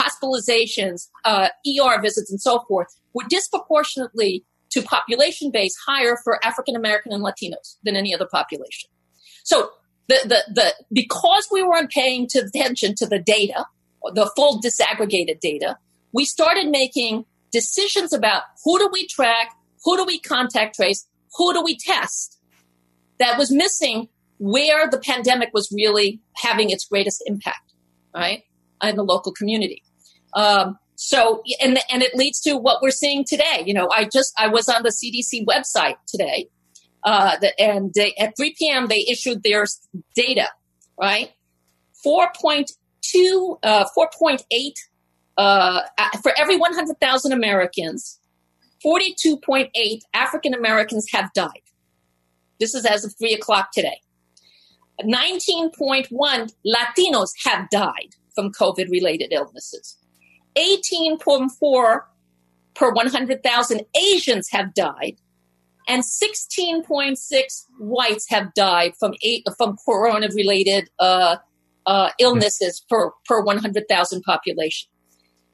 [0.01, 6.77] hospitalizations, uh, ER visits, and so forth were disproportionately to population base higher for African
[6.77, 8.91] American and Latinos than any other population.
[9.45, 9.71] So
[10.09, 13.67] the, the, the, because we weren't paying attention to the data,
[14.15, 15.79] the full disaggregated data,
[16.13, 19.53] we started making decisions about who do we track,
[19.85, 22.39] who do we contact trace, who do we test.
[23.19, 27.73] That was missing where the pandemic was really having its greatest impact,
[28.15, 28.43] right,
[28.83, 29.83] in the local community.
[30.35, 33.63] Um, so, and and it leads to what we're seeing today.
[33.65, 36.49] You know, I just I was on the CDC website today,
[37.05, 38.87] uh, and they, at 3 p.m.
[38.89, 39.67] they issued their
[40.15, 40.49] data,
[41.01, 41.33] right?
[42.05, 44.73] 4.2, uh, 4.8
[45.37, 45.81] uh,
[46.23, 48.19] for every 100,000 Americans,
[48.85, 51.63] 42.8 African Americans have died.
[52.61, 54.01] This is as of 3 o'clock today.
[55.03, 56.09] 19.1
[56.65, 59.97] Latinos have died from COVID related illnesses.
[60.57, 62.01] 18.4
[62.75, 65.17] per 100,000 Asians have died.
[65.89, 67.17] And 16.6
[67.79, 71.37] whites have died from eight, from corona related uh,
[71.87, 74.91] uh, illnesses per, per 100,000 population.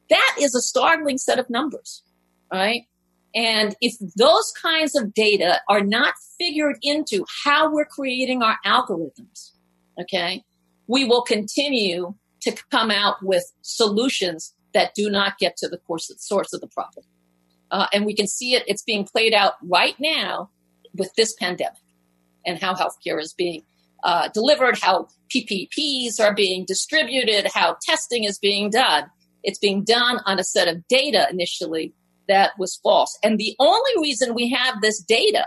[0.09, 2.03] That is a startling set of numbers,
[2.51, 2.83] right?
[3.33, 9.51] And if those kinds of data are not figured into how we're creating our algorithms,
[9.99, 10.43] okay,
[10.87, 15.79] we will continue to come out with solutions that do not get to the
[16.17, 17.05] source of the problem.
[17.71, 20.49] Uh, and we can see it, it's being played out right now
[20.93, 21.77] with this pandemic
[22.45, 23.63] and how healthcare is being
[24.03, 29.09] uh, delivered, how PPPs are being distributed, how testing is being done.
[29.43, 31.93] It's being done on a set of data initially
[32.27, 33.17] that was false.
[33.23, 35.45] And the only reason we have this data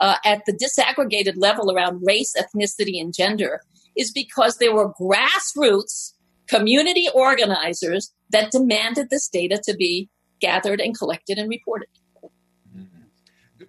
[0.00, 3.62] uh, at the disaggregated level around race, ethnicity, and gender
[3.96, 6.12] is because there were grassroots
[6.48, 10.08] community organizers that demanded this data to be
[10.42, 11.88] gathered and collected and reported.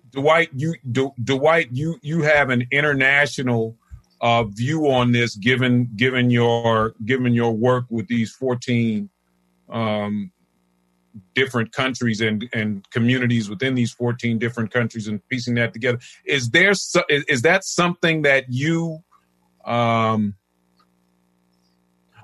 [0.10, 0.76] Dwight, you
[1.24, 3.78] Dwight, you you have an international
[4.22, 9.10] uh, view on this, given given your given your work with these fourteen
[9.70, 10.32] um,
[11.34, 16.00] different countries and and communities within these fourteen different countries, and piecing that together.
[16.26, 19.00] Is there there is, is that something that you
[19.66, 20.36] um,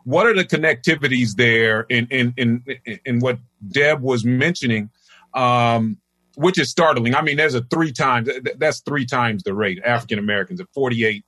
[0.04, 2.64] what are the connectivities there in in in
[3.06, 3.40] in what
[3.72, 4.90] Deb was mentioning,
[5.34, 5.98] um,
[6.36, 7.16] which is startling.
[7.16, 11.24] I mean, there's a three times that's three times the rate African Americans at 48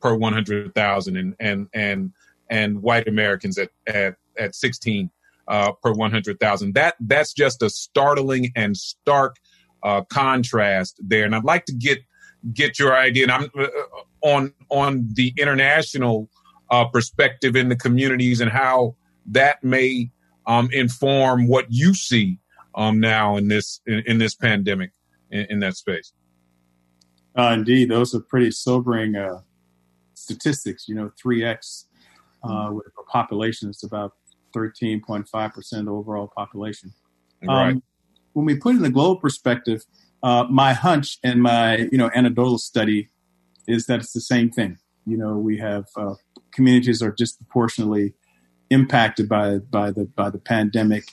[0.00, 2.12] per 100,000, and and and
[2.50, 5.10] and white Americans at at at 16
[5.48, 6.74] uh, per 100,000.
[6.74, 9.36] That that's just a startling and stark
[9.82, 11.24] uh, contrast there.
[11.24, 11.98] And I'd like to get
[12.52, 13.24] get your idea.
[13.24, 13.66] And I'm uh,
[14.22, 16.28] on on the international
[16.70, 18.96] uh, perspective in the communities and how
[19.26, 20.10] that may
[20.46, 22.38] um, inform what you see
[22.74, 24.92] um, now in this in, in this pandemic
[25.30, 26.12] in, in that space.
[27.36, 29.40] Uh, indeed, those are pretty sobering uh,
[30.14, 30.88] statistics.
[30.88, 31.86] You know, three x
[32.42, 34.12] uh, with a population that's about
[34.52, 36.92] thirteen point five percent of the overall population.
[37.42, 37.72] Right.
[37.72, 37.82] Um,
[38.32, 39.84] when we put in the global perspective,
[40.22, 43.10] uh, my hunch and my you know anecdotal study
[43.66, 44.78] is that it's the same thing.
[45.06, 46.14] You know, we have uh,
[46.54, 48.14] communities are disproportionately
[48.70, 51.04] impacted by by the by the pandemic,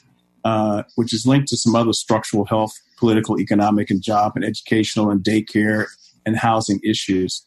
[0.44, 5.10] uh, which is linked to some other structural health, political, economic, and job and educational
[5.10, 5.86] and daycare
[6.24, 7.46] and housing issues.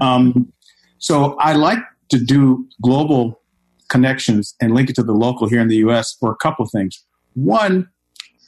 [0.00, 0.52] Um,
[0.98, 1.78] so I like
[2.10, 3.40] to do global
[3.88, 6.14] connections and link it to the local here in the U.S.
[6.18, 7.04] for a couple of things.
[7.34, 7.88] One,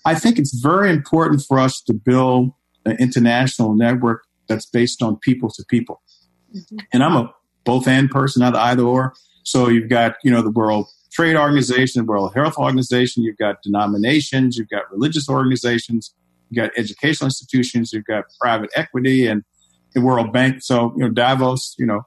[0.04, 2.52] I think it's very important for us to build
[2.84, 6.02] an international network that's based on people to people.
[6.54, 6.78] Mm-hmm.
[6.92, 7.32] And I'm a
[7.64, 9.14] both and person, not either or.
[9.44, 13.62] So you've got, you know, the World Trade Organization, the World Health Organization, you've got
[13.62, 16.14] denominations, you've got religious organizations,
[16.48, 19.42] you've got educational institutions, you've got private equity and
[19.94, 20.62] the World Bank.
[20.62, 22.02] So, you know, Davos, you know.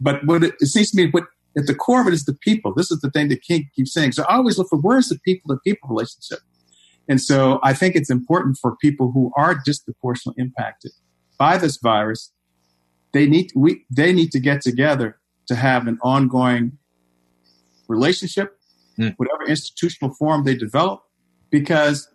[0.00, 1.24] But what it, it seems to me, what
[1.56, 2.74] at the core of it is the people.
[2.74, 4.12] This is the thing that King keeps saying.
[4.12, 6.40] So I always look for where's the people to people relationship.
[7.08, 10.92] And so I think it's important for people who are disproportionately impacted
[11.38, 12.32] by this virus
[13.14, 16.76] they need we they need to get together to have an ongoing
[17.88, 18.58] relationship,
[18.98, 19.14] mm.
[19.16, 21.02] whatever institutional form they develop,
[21.50, 22.08] because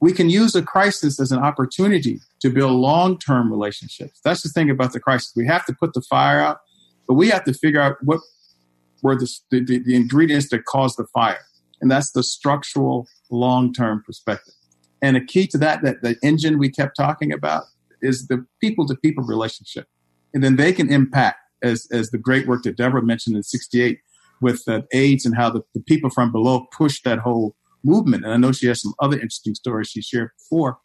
[0.00, 4.20] we can use a crisis as an opportunity to build long-term relationships.
[4.22, 5.32] That's the thing about the crisis.
[5.34, 6.58] We have to put the fire out,
[7.08, 8.20] but we have to figure out what
[9.02, 11.44] were the, the, the ingredients that caused the fire.
[11.80, 14.54] And that's the structural long-term perspective.
[15.00, 17.64] And a key to that, that the engine we kept talking about
[18.02, 19.88] is the people to people relationship
[20.36, 23.98] and then they can impact as as the great work that Deborah mentioned in '68
[24.42, 28.22] with uh, AIDS and how the, the people from below pushed that whole movement.
[28.22, 30.76] And I know she has some other interesting stories she shared before.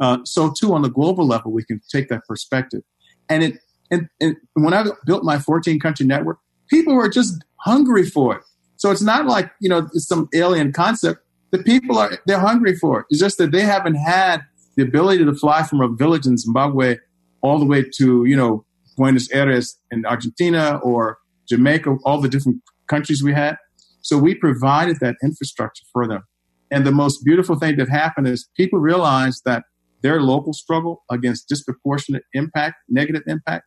[0.00, 2.80] Uh, so too on the global level, we can take that perspective.
[3.28, 3.58] And it
[3.90, 6.38] and, and when I built my 14 country network,
[6.70, 8.42] people were just hungry for it.
[8.76, 11.20] So it's not like you know it's some alien concept.
[11.50, 13.06] The people are they're hungry for it.
[13.10, 14.40] It's just that they haven't had
[14.76, 16.96] the ability to fly from a village in Zimbabwe
[17.42, 18.64] all the way to you know
[18.96, 21.18] Buenos Aires in Argentina or
[21.48, 23.56] Jamaica, all the different countries we had.
[24.00, 26.22] So we provided that infrastructure for them.
[26.70, 29.64] And the most beautiful thing that happened is people realized that
[30.02, 33.66] their local struggle against disproportionate impact, negative impact,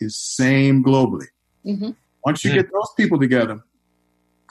[0.00, 1.26] is same globally.
[1.64, 1.90] Mm-hmm.
[2.24, 2.60] Once you mm-hmm.
[2.60, 3.60] get those people together,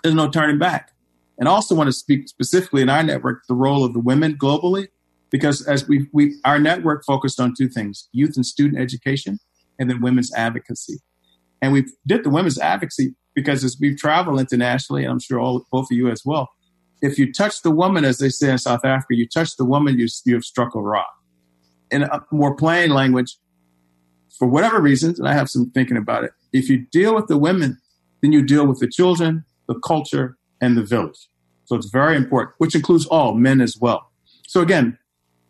[0.01, 0.91] there's no turning back.
[1.37, 4.37] And I also want to speak specifically in our network the role of the women
[4.37, 4.87] globally,
[5.29, 9.39] because as we, we our network focused on two things: youth and student education,
[9.79, 10.99] and then women's advocacy.
[11.61, 15.65] And we did the women's advocacy because as we've traveled internationally, and I'm sure all
[15.71, 16.49] both of you as well,
[17.01, 19.97] if you touch the woman, as they say in South Africa, you touch the woman,
[19.97, 21.09] you, you have struck a rock.
[21.91, 23.37] In a more plain language,
[24.37, 27.37] for whatever reasons, and I have some thinking about it, if you deal with the
[27.37, 27.77] women,
[28.21, 31.27] then you deal with the children, the culture, and the village.
[31.65, 34.11] So it's very important, which includes all men as well.
[34.47, 34.97] So again,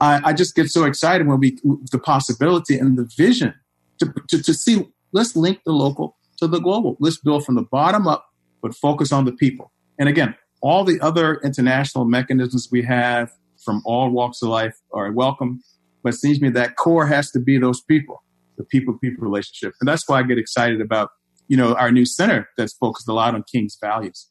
[0.01, 1.57] I, I just get so excited when we
[1.91, 3.53] the possibility and the vision
[3.99, 4.87] to, to, to see.
[5.11, 6.97] Let's link the local to the global.
[6.99, 8.25] Let's build from the bottom up,
[8.61, 9.71] but focus on the people.
[9.99, 13.31] And again, all the other international mechanisms we have
[13.63, 15.61] from all walks of life are welcome.
[16.03, 18.23] But it seems to me that core has to be those people,
[18.57, 19.73] the people people relationship.
[19.79, 21.11] And that's why I get excited about,
[21.47, 24.29] you know, our new center that's focused a lot on King's values.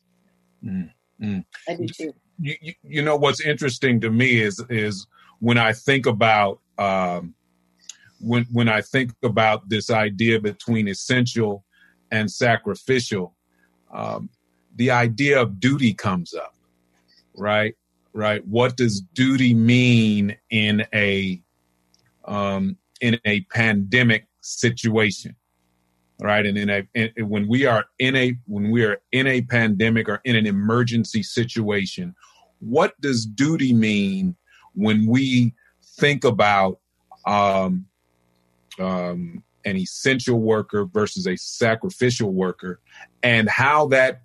[0.64, 0.90] Mm,
[1.22, 1.44] mm.
[1.68, 2.12] I do too.
[2.40, 5.06] You, you, you, know what's interesting to me is is
[5.38, 7.34] when I think about um,
[8.22, 11.64] when when I think about this idea between essential
[12.10, 13.34] and sacrificial,
[13.92, 14.30] um,
[14.76, 16.54] the idea of duty comes up,
[17.34, 17.74] right?
[18.14, 18.46] Right.
[18.46, 21.42] What does duty mean in a
[22.24, 25.36] um, in a pandemic situation?
[26.20, 29.42] right and in a in, when we are in a when we are in a
[29.42, 32.14] pandemic or in an emergency situation
[32.60, 34.36] what does duty mean
[34.74, 35.52] when we
[35.96, 36.78] think about
[37.26, 37.86] um,
[38.78, 42.80] um, an essential worker versus a sacrificial worker
[43.22, 44.22] and how that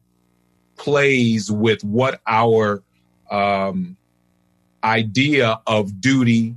[0.76, 2.84] plays with what our
[3.30, 3.98] um,
[4.84, 6.56] idea of duty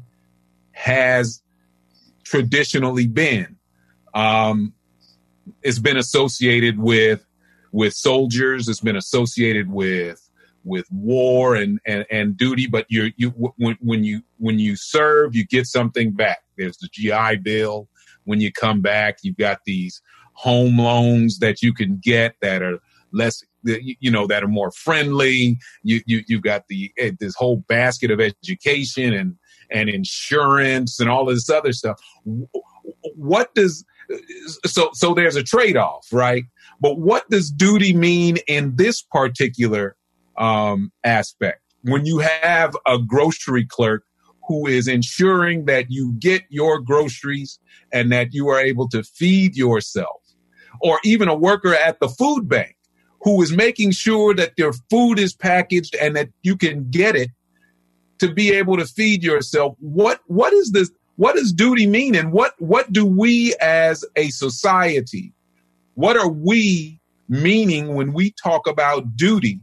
[0.73, 1.43] has
[2.25, 3.57] traditionally been.
[4.15, 4.73] Um,
[5.63, 7.25] it's been associated with
[7.73, 8.69] with soldiers.
[8.69, 10.30] It's been associated with
[10.65, 15.35] with war and, and, and duty, but you you when, when you when you serve,
[15.35, 16.41] you get something back.
[16.57, 17.89] There's the GI Bill.
[18.25, 20.03] When you come back, you've got these
[20.35, 22.79] home loans that you can get that are
[23.13, 27.57] less you know that are more friendly you you you've got the eh, this whole
[27.69, 29.37] basket of education and
[29.71, 32.01] and insurance and all this other stuff
[33.17, 33.85] what does
[34.65, 36.45] so so there's a trade-off right
[36.81, 39.97] but what does duty mean in this particular
[40.41, 41.61] um, aspect.
[41.83, 44.05] When you have a grocery clerk
[44.49, 47.61] who is ensuring that you get your groceries
[47.93, 50.21] and that you are able to feed yourself,
[50.81, 52.77] or even a worker at the food bank
[53.23, 57.31] who is making sure that their food is packaged and that you can get it
[58.19, 59.77] to be able to feed yourself.
[59.79, 60.91] What what is this?
[61.17, 62.15] What does duty mean?
[62.15, 65.33] And what what do we as a society,
[65.95, 69.61] what are we meaning when we talk about duty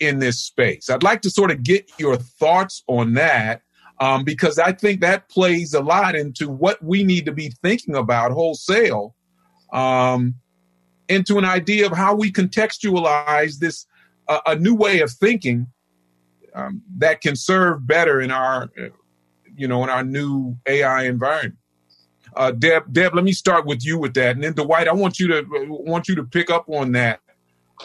[0.00, 0.90] in this space.
[0.90, 3.62] I'd like to sort of get your thoughts on that
[4.00, 7.94] um, because I think that plays a lot into what we need to be thinking
[7.94, 9.14] about wholesale
[9.72, 10.34] um,
[11.08, 13.86] into an idea of how we contextualize this
[14.28, 15.66] uh, a new way of thinking
[16.54, 18.70] um, that can serve better in our
[19.56, 21.56] you know in our new AI environment.
[22.36, 25.20] Uh, Deb, Deb, let me start with you with that, and then Dwight, I want
[25.20, 27.20] you to want you to pick up on that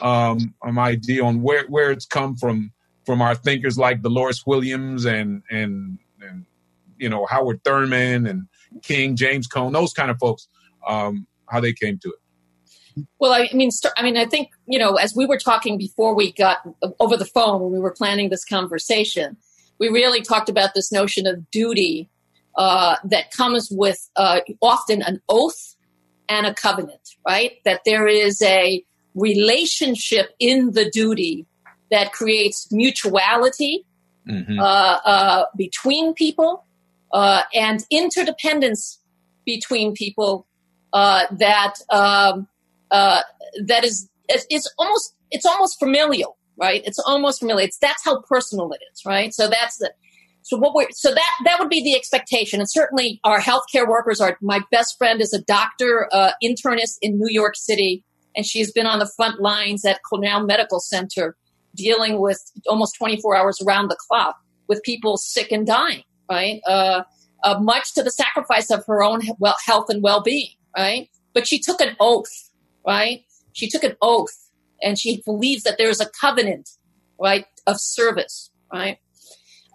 [0.02, 2.72] um, um idea on where where it's come from
[3.06, 6.46] from our thinkers like Dolores Williams and and and
[6.98, 8.48] you know Howard Thurman and
[8.84, 10.48] King James Cone those kind of folks
[10.88, 13.06] um, how they came to it.
[13.20, 16.32] Well, I mean, I mean, I think you know, as we were talking before we
[16.32, 16.58] got
[17.00, 19.38] over the phone when we were planning this conversation,
[19.80, 22.10] we really talked about this notion of duty
[22.58, 25.76] uh, that comes with uh, often an oath
[26.28, 27.54] and a covenant, right?
[27.66, 28.84] That there is a
[29.20, 31.46] relationship in the duty
[31.92, 33.86] that creates mutuality
[34.28, 34.60] mm-hmm.
[34.60, 36.66] uh, uh, between people
[37.14, 39.00] uh, and interdependence
[39.46, 40.46] between people
[40.94, 42.48] uh, that um,
[42.92, 43.22] uh,
[43.66, 46.84] that is it's almost it's almost familial, right?
[46.86, 47.66] It's almost familial.
[47.66, 49.34] It's that's how personal it is, right?
[49.34, 49.92] So that's the
[50.44, 54.22] so what we're so that that would be the expectation, and certainly our healthcare workers
[54.22, 54.38] are.
[54.42, 58.04] My best friend is a doctor, uh, internist in New York City
[58.36, 61.36] and she's been on the front lines at Cornell Medical Center
[61.76, 64.36] dealing with almost 24 hours around the clock
[64.68, 66.62] with people sick and dying, right?
[66.66, 67.04] Uh,
[67.44, 71.10] uh, much to the sacrifice of her own well, health and well-being, right?
[71.34, 72.50] But she took an oath,
[72.86, 73.24] right?
[73.54, 74.50] She took an oath,
[74.82, 76.70] and she believes that there is a covenant,
[77.20, 79.00] right, of service, right?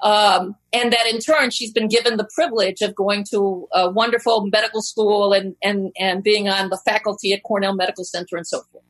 [0.04, 4.46] Um, and that in turn she's been given the privilege of going to a wonderful
[4.52, 8.60] medical school and and and being on the faculty at Cornell Medical Center and so
[8.70, 8.84] forth.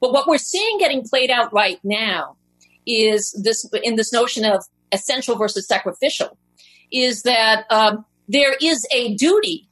[0.00, 2.36] But what we're seeing getting played out right now
[2.84, 6.36] is this in this notion of essential versus sacrificial
[6.90, 9.68] is that um, there is a duty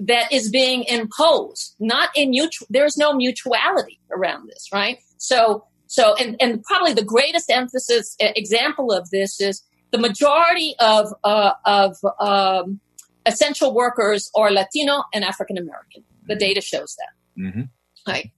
[0.00, 2.66] that is being imposed, not in mutual.
[2.70, 4.98] There's no mutuality around this, right?
[5.18, 9.62] So, so, and, and probably the greatest emphasis example of this is
[9.92, 12.80] the majority of uh, of um,
[13.26, 16.02] essential workers are Latino and African American.
[16.26, 17.62] The data shows that, mm-hmm.
[18.06, 18.30] right?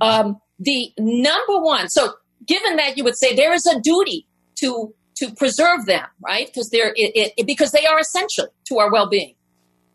[0.00, 1.88] Um, the number one.
[1.88, 2.14] So,
[2.46, 6.46] given that, you would say there is a duty to to preserve them, right?
[6.46, 9.34] Because they're it, it, because they are essential to our well being.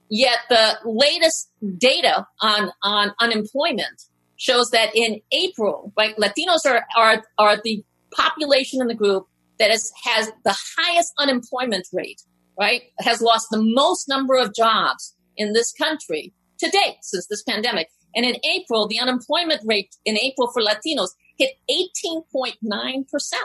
[0.10, 4.04] Yet the latest data on on unemployment
[4.38, 9.28] shows that in April, right, Latinos are are are the population in the group
[9.60, 12.22] that is, has the highest unemployment rate,
[12.60, 12.84] right?
[13.00, 17.90] Has lost the most number of jobs in this country to date since this pandemic.
[18.16, 23.44] And in April, the unemployment rate in April for Latinos hit 18.9%, percent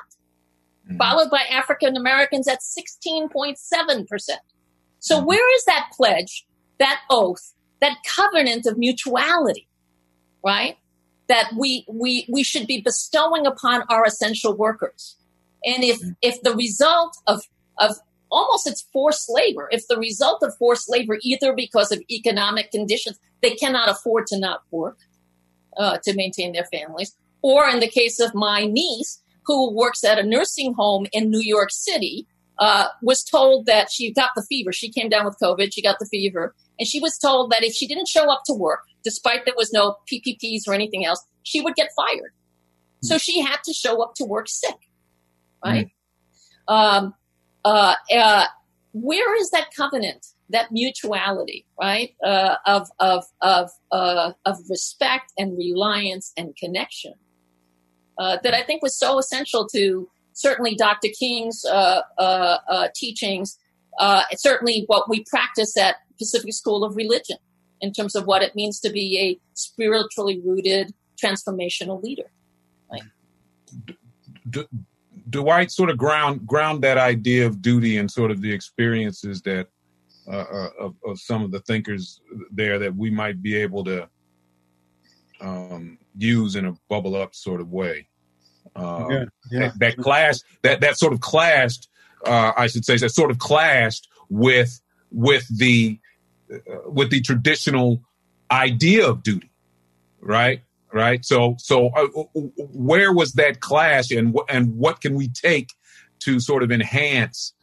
[0.90, 0.96] mm-hmm.
[0.96, 4.06] followed by African Americans at 16.7%.
[4.98, 5.26] So mm-hmm.
[5.26, 6.46] where is that pledge,
[6.78, 9.68] that oath, that covenant of mutuality,
[10.44, 10.76] right?
[11.28, 15.16] That we, we, we should be bestowing upon our essential workers.
[15.64, 17.42] And if, if the result of,
[17.78, 17.96] of
[18.30, 23.18] almost it's forced labor, if the result of forced labor, either because of economic conditions,
[23.42, 24.98] they cannot afford to not work
[25.76, 30.18] uh, to maintain their families, or in the case of my niece, who works at
[30.18, 32.26] a nursing home in New York City,
[32.58, 34.70] uh, was told that she got the fever.
[34.72, 37.72] She came down with COVID, she got the fever, and she was told that if
[37.72, 41.60] she didn't show up to work, despite there was no PPPs or anything else, she
[41.62, 42.32] would get fired.
[43.02, 44.76] So she had to show up to work sick
[45.64, 45.90] right?
[46.68, 46.74] Mm.
[46.74, 47.14] Um,
[47.64, 48.44] uh, uh,
[48.92, 52.14] where is that covenant, that mutuality, right?
[52.24, 57.14] Uh, of of of uh, of respect and reliance and connection
[58.18, 61.08] uh, that I think was so essential to certainly Dr.
[61.18, 62.02] King's uh,
[62.94, 63.58] teachings.
[64.34, 67.38] certainly, what we practice at Pacific School of Religion
[67.80, 70.92] in terms of what it means to be a spiritually rooted
[71.22, 72.30] transformational leader.
[72.90, 73.02] Right?
[75.28, 79.68] Dwight sort of ground ground that idea of duty and sort of the experiences that
[80.26, 84.08] uh, uh, of, of, some of the thinkers there that we might be able to
[85.40, 88.06] um, use in a bubble up sort of way.
[88.76, 89.58] Uh, yeah, yeah.
[89.60, 91.88] That, that clashed that that sort of clashed,
[92.24, 95.98] uh, I should say, that sort of clashed with with the
[96.52, 96.56] uh,
[96.86, 98.02] with the traditional
[98.50, 99.50] idea of duty,
[100.20, 100.62] right?
[100.92, 101.24] Right?
[101.24, 102.06] So, so uh,
[102.56, 105.72] where was that clash, and and what can we take
[106.20, 107.54] to sort of enhance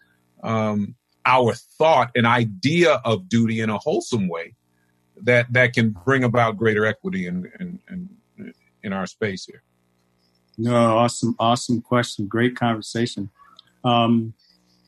[0.44, 4.54] um, our thought and idea of duty in a wholesome way
[5.24, 8.54] that that can bring about greater equity in in, in,
[8.84, 9.64] in our space here?
[10.58, 12.28] No, awesome, awesome question.
[12.28, 13.30] Great conversation.
[13.84, 14.34] Um,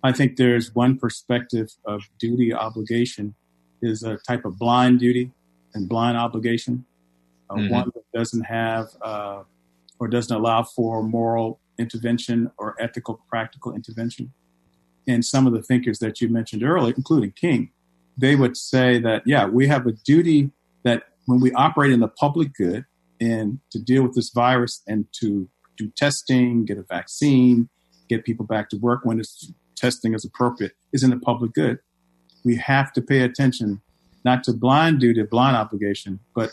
[0.01, 3.35] I think there's one perspective of duty obligation
[3.81, 5.31] is a type of blind duty
[5.73, 6.85] and blind obligation
[7.49, 7.73] uh, mm-hmm.
[7.73, 9.43] one that doesn't have uh,
[9.99, 14.31] or doesn't allow for moral intervention or ethical, practical intervention.
[15.07, 17.71] And some of the thinkers that you mentioned earlier, including King,
[18.17, 20.51] they would say that, yeah, we have a duty
[20.83, 22.85] that when we operate in the public good
[23.19, 27.69] and to deal with this virus and to do testing, get a vaccine,
[28.09, 31.79] get people back to work when this testing is appropriate, is in the public good.
[32.43, 33.81] We have to pay attention
[34.25, 36.51] not to blind duty, blind obligation, but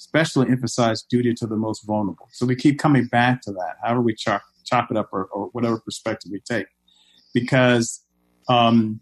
[0.00, 2.26] especially emphasize duty to the most vulnerable.
[2.32, 3.76] So we keep coming back to that.
[3.84, 6.66] How do we chop, chop it up or, or whatever perspective we take?
[7.34, 8.02] Because
[8.48, 9.00] um,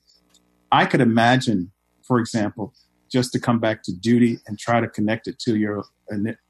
[0.73, 1.71] I could imagine,
[2.03, 2.75] for example,
[3.11, 5.85] just to come back to duty and try to connect it to your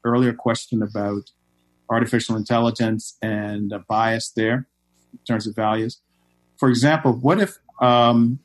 [0.03, 1.29] earlier question about
[1.89, 4.67] artificial intelligence and a bias there
[5.13, 6.01] in terms of values.
[6.57, 8.39] For example, what if um,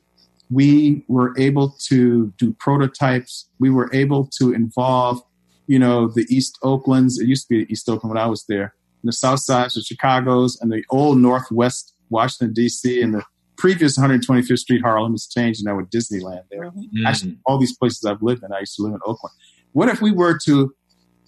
[0.50, 3.48] we were able to do prototypes?
[3.58, 5.22] We were able to involve
[5.66, 7.18] you know, the East Oaklands.
[7.18, 8.74] It used to be East Oakland when I was there.
[9.02, 13.02] And the South Sides of Chicago's and the old Northwest Washington D.C.
[13.02, 13.22] and the
[13.56, 16.70] previous 125th Street Harlem has changed and now with Disneyland there.
[16.70, 17.06] Mm-hmm.
[17.06, 19.34] Actually, all these places I've lived in, I used to live in Oakland.
[19.72, 20.74] What if we were to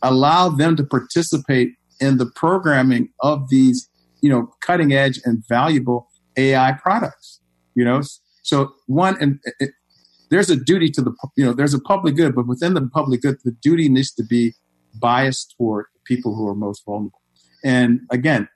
[0.02, 1.70] allow them to participate
[2.00, 3.88] in the programming of these,
[4.20, 7.40] you know, cutting edge and valuable AI products?
[7.74, 8.02] You know,
[8.42, 9.40] so one, and
[10.30, 13.22] there's a duty to the you know there's a public good, but within the public
[13.22, 14.54] good, the duty needs to be
[14.94, 17.20] biased toward people who are most vulnerable.
[17.64, 18.48] And again,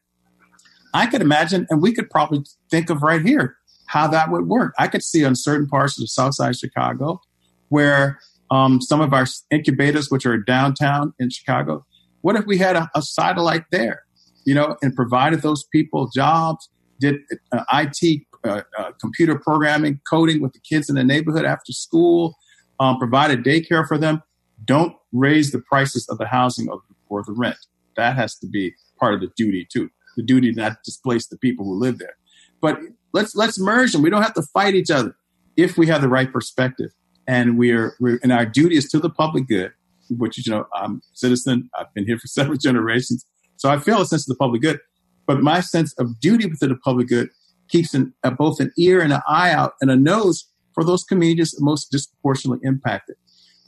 [0.94, 3.56] I could imagine, and we could probably think of right here
[3.86, 4.72] how that would work.
[4.78, 7.20] I could see on certain parts of the South Side of Chicago
[7.68, 11.84] where um, some of our incubators, which are downtown in Chicago,
[12.20, 14.02] what if we had a, a satellite there,
[14.44, 16.68] you know, and provided those people jobs,
[17.00, 17.16] did
[17.52, 22.36] uh, IT, uh, uh, computer programming, coding with the kids in the neighborhood after school,
[22.78, 24.22] um, provided daycare for them.
[24.64, 26.68] Don't raise the prices of the housing
[27.08, 27.56] or, the rent.
[27.96, 29.90] That has to be part of the duty too.
[30.16, 32.16] The duty to not displace the people who live there.
[32.60, 32.78] But
[33.12, 34.02] let's let's merge them.
[34.02, 35.16] We don't have to fight each other
[35.56, 36.90] if we have the right perspective.
[37.26, 39.72] And we're, we're and our duty is to the public good,
[40.10, 41.70] which you know, I'm a citizen.
[41.78, 43.26] I've been here for several generations,
[43.56, 44.80] so I feel a sense of the public good.
[45.26, 47.30] But my sense of duty to the public good
[47.70, 51.04] keeps an, uh, both an ear and an eye out and a nose for those
[51.04, 53.16] communities most disproportionately impacted.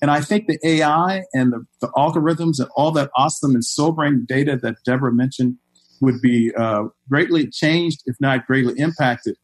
[0.01, 4.25] And I think the AI and the, the algorithms and all that awesome and sobering
[4.27, 5.57] data that Deborah mentioned
[6.01, 9.37] would be uh, greatly changed, if not greatly impacted,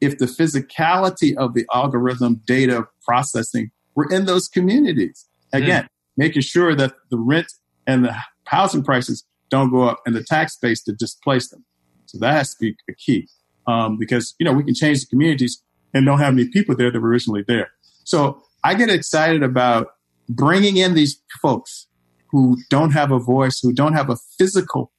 [0.00, 5.26] if the physicality of the algorithm data processing were in those communities.
[5.52, 5.62] Hmm.
[5.62, 5.88] Again, mm.
[6.16, 7.52] making sure that the rent
[7.86, 11.64] and the housing prices don't go up and the tax base to displace them.
[12.06, 13.28] So that has to be a key
[13.66, 15.62] um, because, you know, we can change the communities
[15.92, 17.70] and don't have any people there that were originally there.
[18.04, 19.88] So I get excited about
[20.28, 21.86] bringing in these folks
[22.30, 24.90] who don't have a voice, who don't have a physical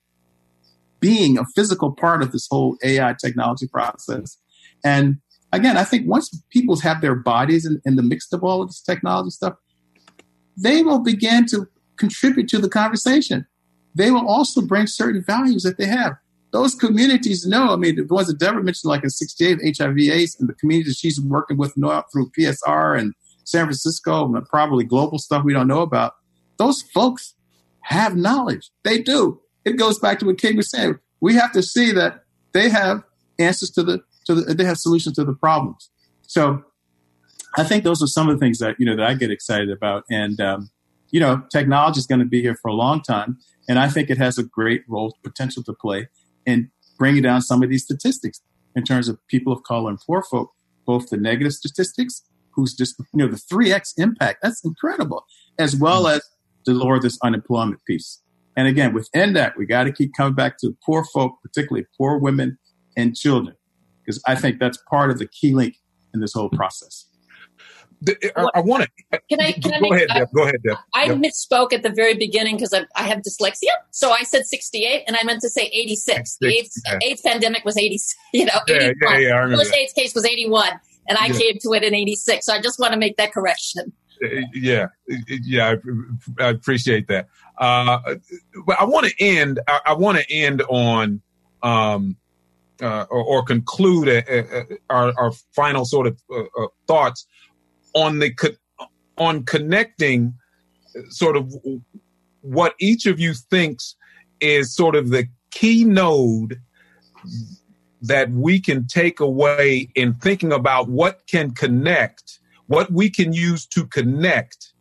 [1.00, 4.38] being, a physical part of this whole AI technology process.
[4.84, 5.18] And
[5.52, 8.70] again, I think once people have their bodies in, in the mix of all of
[8.70, 9.56] this technology stuff,
[10.58, 13.46] they will begin to contribute to the conversation.
[13.94, 16.14] They will also bring certain values that they have.
[16.56, 20.38] Those communities know, I mean, the ones that Deborah mentioned, like in 68, HIV AIDS,
[20.40, 25.44] and the communities she's working with through PSR and San Francisco, and probably global stuff
[25.44, 26.14] we don't know about.
[26.56, 27.34] Those folks
[27.82, 28.70] have knowledge.
[28.86, 29.42] They do.
[29.66, 30.98] It goes back to what King was saying.
[31.20, 33.04] We have to see that they have
[33.38, 35.90] answers to the to the, they have solutions to the problems.
[36.22, 36.64] So
[37.58, 39.72] I think those are some of the things that you know that I get excited
[39.72, 40.06] about.
[40.10, 40.70] And um,
[41.12, 44.10] you know, technology is going to be here for a long time, and I think
[44.10, 46.08] it has a great role potential to play
[46.46, 48.42] in bringing down some of these statistics
[48.76, 50.52] in terms of people of color and poor folk,
[50.86, 54.40] both the negative statistics who's just, you know, the 3x impact.
[54.42, 55.26] That's incredible,
[55.60, 56.18] as well mm-hmm.
[56.18, 56.30] as
[56.66, 58.22] to lower this unemployment piece.
[58.58, 62.18] And again, within that, we got to keep coming back to poor folk, particularly poor
[62.18, 62.58] women
[62.96, 63.56] and children,
[64.04, 65.76] because I think that's part of the key link
[66.14, 67.10] in this whole process.
[68.36, 69.20] I, I want to.
[69.30, 69.52] Can I?
[69.52, 70.28] Can go, I ahead, Deb.
[70.34, 70.78] Go ahead, Deb.
[70.94, 71.18] I yep.
[71.18, 73.72] misspoke at the very beginning because I, I, have dyslexia.
[73.92, 76.38] So I said 68, and I meant to say 86.
[76.40, 77.00] The AIDS, yeah.
[77.02, 78.00] AIDS pandemic was 80.
[78.34, 78.96] You know, yeah, 81.
[79.02, 80.70] Yeah, yeah, I remember First AIDS case was 81
[81.08, 81.34] and I yeah.
[81.38, 82.46] came to it in 86.
[82.46, 83.92] So I just want to make that correction.
[84.24, 84.88] Uh, yeah,
[85.28, 85.76] yeah,
[86.40, 87.28] I, I appreciate that.
[87.58, 88.16] Uh,
[88.66, 89.60] but I want to end.
[89.68, 91.22] I, I want to end on,
[91.64, 92.16] um,
[92.82, 97.26] uh, or, or, conclude a, a, a, our, our, final sort of uh, uh thoughts
[97.96, 98.58] on the
[99.18, 100.34] on connecting,
[101.10, 101.54] sort of
[102.42, 103.96] what each of you thinks
[104.40, 106.62] is sort of the key node
[108.02, 113.66] that we can take away in thinking about what can connect, what we can use
[113.66, 114.74] to connect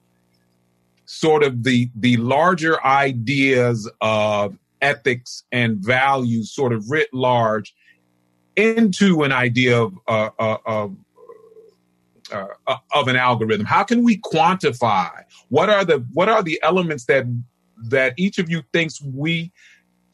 [1.07, 7.75] sort of the the larger ideas of ethics and values sort of writ large
[8.57, 10.97] into an idea of uh, uh, of
[12.35, 15.11] uh, uh, of an algorithm how can we quantify
[15.49, 17.25] what are the what are the elements that
[17.77, 19.53] that each of you thinks we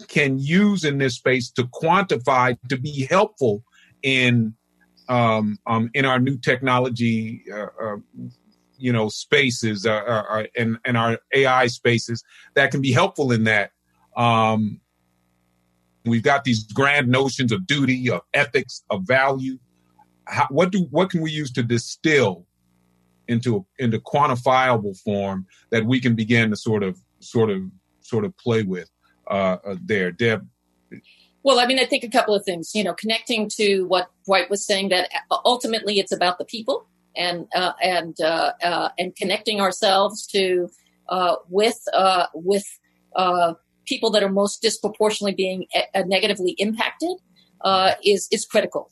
[0.08, 3.62] can use in this space to quantify to be helpful
[4.02, 4.54] in
[5.10, 7.96] um, um, in our new technology, uh, uh,
[8.78, 12.22] you know, spaces uh, uh, uh and and our AI spaces
[12.54, 13.72] that can be helpful in that.
[14.16, 14.80] Um,
[16.04, 19.58] we've got these grand notions of duty, of ethics, of value.
[20.26, 22.46] How, what do what can we use to distill
[23.28, 27.62] into into quantifiable form that we can begin to sort of sort of
[28.00, 28.90] sort of play with?
[29.30, 30.10] uh, uh, there.
[30.10, 30.46] Deb?
[31.42, 32.74] Well, I mean, I think a couple of things.
[32.74, 35.08] You know, connecting to what Dwight was saying that
[35.44, 40.68] ultimately it's about the people and uh, and uh, uh, and connecting ourselves to
[41.08, 41.80] uh, with
[42.34, 42.64] with
[43.86, 45.66] people that are most disproportionately being
[46.06, 47.16] negatively impacted
[48.04, 48.90] is is critical.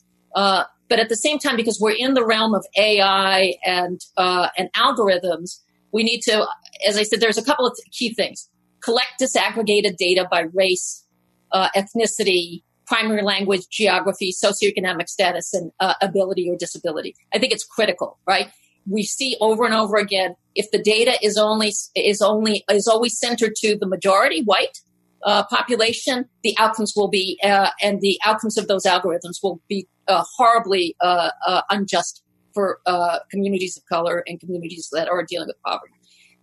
[0.89, 5.59] But at the same time, because we're in the realm of AI and and algorithms,
[5.91, 6.45] we need to,
[6.87, 8.49] as I said, there's a couple of key things
[8.81, 11.05] collect disaggregated data by race,
[11.51, 17.13] uh, ethnicity, primary language, geography, socioeconomic status, and uh, ability or disability.
[17.33, 18.49] I think it's critical, right?
[18.89, 23.17] we see over and over again if the data is only is only is always
[23.17, 24.79] centered to the majority white
[25.25, 29.87] uh, population, the outcomes will be uh, and the outcomes of those algorithms will be
[30.09, 35.47] uh, horribly uh, uh, unjust for uh, communities of color and communities that are dealing
[35.47, 35.93] with poverty.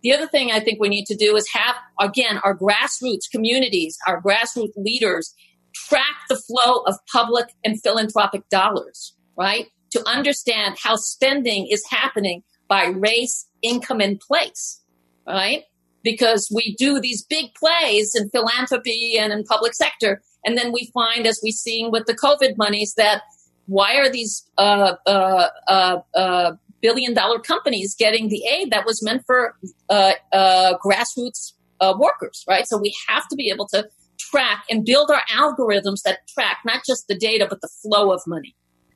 [0.03, 3.97] The other thing I think we need to do is have again our grassroots communities,
[4.07, 5.35] our grassroots leaders
[5.75, 9.67] track the flow of public and philanthropic dollars, right?
[9.91, 14.81] To understand how spending is happening by race, income, and place,
[15.27, 15.63] right?
[16.03, 20.91] Because we do these big plays in philanthropy and in public sector, and then we
[20.93, 23.23] find, as we've seen with the COVID monies, that
[23.67, 26.51] why are these uh, uh, uh, uh
[26.81, 29.55] billion dollar companies getting the aid that was meant for
[29.89, 31.53] uh, uh, grassroots
[31.97, 32.67] workers, right?
[32.67, 33.87] So we have to be able to
[34.17, 38.21] track and build our algorithms that track not just the data, but the flow of
[38.25, 38.55] money.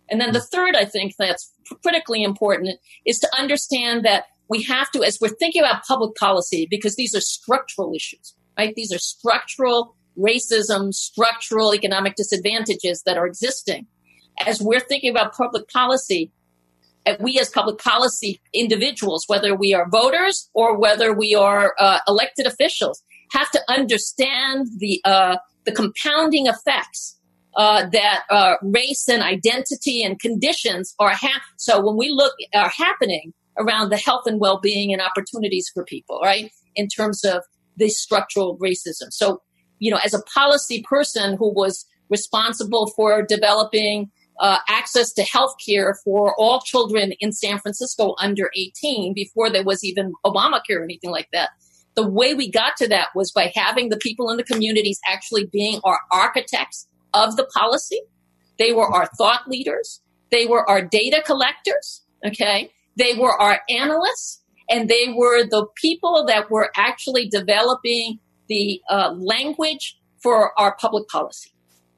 [0.10, 1.54] And then the third, I think that's
[1.84, 6.68] critically important is to understand that we have to, as we're thinking about public policy,
[6.70, 8.76] because these are structural issues, right?
[8.76, 13.88] These are structural racism, structural economic disadvantages that are existing.
[14.46, 16.32] As we're thinking about public policy,
[17.20, 22.46] we as public policy individuals, whether we are voters or whether we are uh, elected
[22.46, 27.18] officials, have to understand the uh, the compounding effects
[27.56, 31.14] uh, that uh, race and identity and conditions are
[31.58, 36.20] so when we look are happening around the health and well-being and opportunities for people
[36.24, 37.44] right in terms of
[37.78, 39.12] the structural racism.
[39.12, 39.42] So
[39.80, 44.12] you know as a policy person who was responsible for developing
[44.42, 49.64] uh, access to health care for all children in san francisco under 18 before there
[49.64, 51.52] was even obamacare or anything like that
[51.96, 55.46] the way we got to that was by having the people in the communities actually
[55.46, 58.02] being our architects of the policy.
[58.60, 60.02] They were our thought leaders.
[60.32, 62.06] They were our data collectors.
[62.26, 62.72] Okay.
[62.98, 69.14] They were our analysts and they were the people that were actually developing the uh,
[69.18, 71.52] language for our public policy.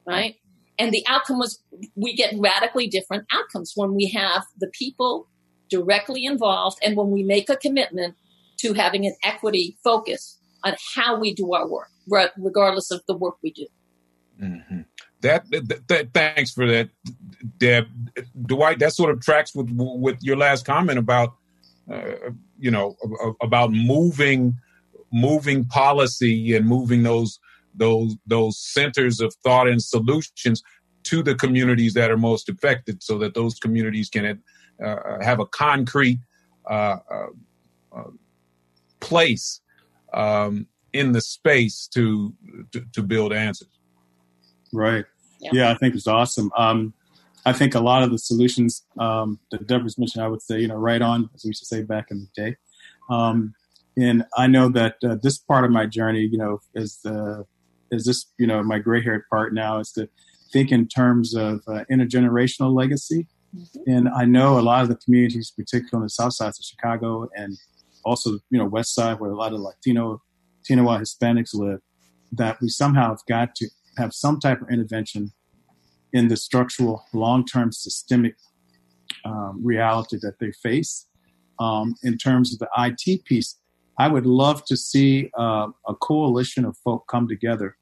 [0.06, 0.36] Right.
[0.84, 1.60] And the outcome was
[1.96, 5.30] we get radically different outcomes when we have the people
[5.70, 8.16] directly involved and when we make a commitment
[8.58, 11.90] to having an equity focus on how we do our work,
[12.38, 13.66] regardless of the work we do.
[14.42, 14.82] Mm-hmm.
[15.22, 16.90] That, that, that, thanks for that,
[17.60, 17.88] Deb.
[18.46, 21.36] Dwight, that sort of tracks with with your last comment about,
[21.90, 22.98] uh, you know,
[23.42, 24.58] about moving
[25.14, 27.40] moving policy and moving those
[27.76, 30.62] those those centers of thought and solutions
[31.04, 34.42] to the communities that are most affected, so that those communities can
[34.84, 36.20] uh, have a concrete
[36.70, 37.28] uh, uh,
[37.96, 38.04] uh
[39.00, 39.62] place
[40.14, 42.34] um, in the space to,
[42.72, 43.68] to, to build answers.
[44.72, 45.06] Right.
[45.40, 45.50] Yeah.
[45.54, 46.52] yeah, I think it's awesome.
[46.56, 46.94] Um,
[47.46, 50.68] I think a lot of the solutions um, that Deborah's mentioned, I would say, you
[50.68, 52.56] know, right on, as we used to say back in the day.
[53.10, 53.54] Um,
[53.98, 57.46] and I know that uh, this part of my journey, you know, is the
[57.94, 60.10] is this, you know, my gray haired part now is to
[60.52, 63.28] think in terms of uh, intergenerational legacy.
[63.56, 63.92] Mm-hmm.
[63.92, 67.28] And I know a lot of the communities, particularly on the south side of Chicago
[67.36, 67.58] and
[68.06, 70.22] also you know West Side where a lot of Latino,
[70.60, 71.80] Latino Hispanics live,
[72.32, 75.32] that we somehow have got to have some type of intervention
[76.14, 78.36] in the structural, long-term, systemic
[79.26, 81.08] um, reality that they face.
[81.60, 83.58] Um, in terms of the IT piece,
[83.98, 87.78] I would love to see uh, a coalition of folk come together.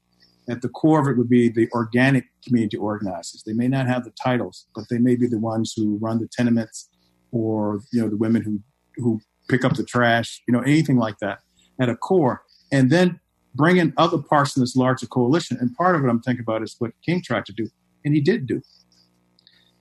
[0.48, 3.44] At the core of it would be the organic community organizers.
[3.46, 6.28] They may not have the titles, but they may be the ones who run the
[6.28, 6.90] tenements,
[7.30, 8.60] or you know the women who
[8.96, 11.40] who pick up the trash, you know, anything like that
[11.80, 12.42] at a core.
[12.72, 13.20] And then
[13.54, 15.58] bring in other parts of this larger coalition.
[15.60, 17.68] And part of it I'm thinking about is what King tried to do,
[18.04, 18.62] and he did do.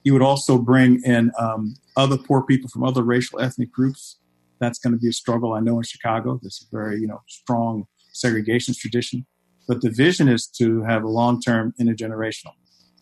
[0.03, 4.17] He would also bring in um, other poor people from other racial ethnic groups.
[4.59, 5.53] That's going to be a struggle.
[5.53, 9.25] I know in Chicago, there's a very you know strong segregation tradition,
[9.71, 12.51] but the vision is to have a long-term intergenerational.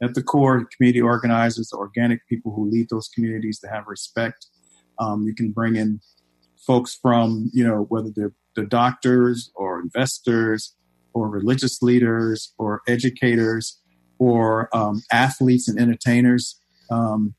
[0.04, 4.46] At the core, community organizers, the organic people who lead those communities, to have respect.
[5.00, 6.00] Um, you can bring in
[6.68, 10.76] folks from, you know, whether they're, the doctors or investors
[11.16, 13.82] or religious leaders or educators
[14.20, 16.62] or um, athletes and entertainers.
[16.92, 17.34] Um,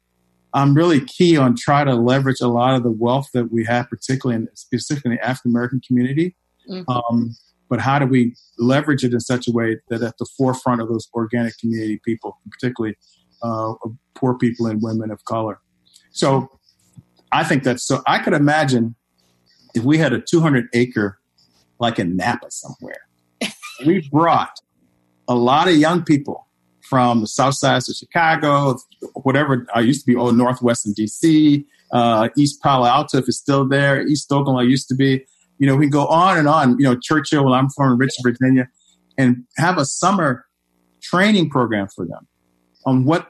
[0.52, 3.88] I'm really key on trying to leverage a lot of the wealth that we have,
[3.88, 6.34] particularly in specifically in the African American community.
[6.68, 6.90] Mm-hmm.
[6.90, 7.36] Um,
[7.70, 10.88] but how do we leverage it in such a way that at the forefront of
[10.88, 12.96] those organic community people, particularly
[13.42, 13.72] uh,
[14.14, 15.60] poor people and women of color?
[16.10, 16.50] So
[17.32, 18.02] I think that's so.
[18.06, 18.96] I could imagine
[19.74, 21.20] if we had a 200 acre,
[21.78, 23.06] like in Napa somewhere,
[23.86, 24.58] we brought
[25.28, 26.48] a lot of young people
[26.82, 28.76] from the south side of Chicago,
[29.22, 33.64] whatever I used to be, oh, Northwestern DC, uh, East Palo Alto, if it's still
[33.64, 35.24] there, East Oakland, I used to be.
[35.61, 36.76] You know, we go on and on.
[36.78, 38.68] You know, Churchill, well, I'm from Richmond, Virginia,
[39.18, 40.46] and have a summer
[41.02, 42.26] training program for them
[42.86, 43.28] on what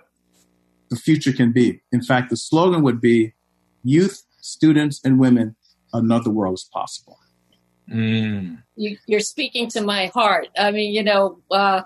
[0.91, 1.83] the future can be.
[1.91, 3.35] In fact, the slogan would be
[3.83, 5.57] youth, students, and women,
[5.93, 7.19] another world is possible.
[7.93, 8.63] Mm.
[8.77, 10.47] You, are speaking to my heart.
[10.57, 11.83] I mean, you know, uh,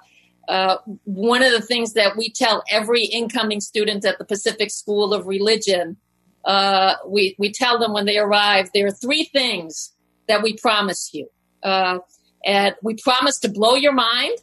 [0.46, 5.14] uh, one of the things that we tell every incoming student at the Pacific School
[5.14, 5.96] of Religion,
[6.44, 9.93] uh, we, we tell them when they arrive, there are three things
[10.28, 11.28] that we promise you.
[11.62, 11.98] Uh,
[12.44, 14.38] and we promise to blow your mind,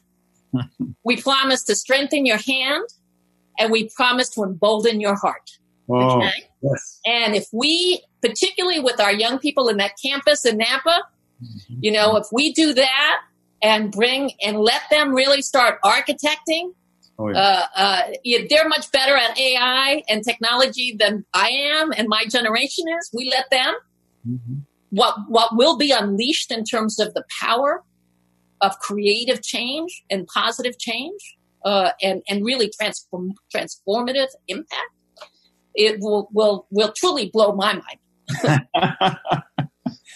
[1.04, 2.88] we promise to strengthen your hand,
[3.60, 5.52] and we promise to embolden your heart.
[5.90, 6.32] Oh, okay?
[6.62, 7.00] yes.
[7.06, 11.04] And if we, particularly with our young people in that campus in Napa,
[11.44, 11.80] mm-hmm.
[11.82, 13.22] you know, if we do that
[13.62, 16.74] and bring and let them really start architecting,
[17.20, 17.38] oh, yeah.
[17.38, 18.02] uh, uh,
[18.50, 23.10] they're much better at AI and technology than I am and my generation is.
[23.14, 23.76] We let them.
[24.28, 24.56] Mm-hmm.
[24.92, 27.84] What what will be unleashed in terms of the power
[28.62, 34.92] of creative change and positive change uh, and and really transform, transformative impact,
[35.76, 38.00] it will will will truly blow my mind.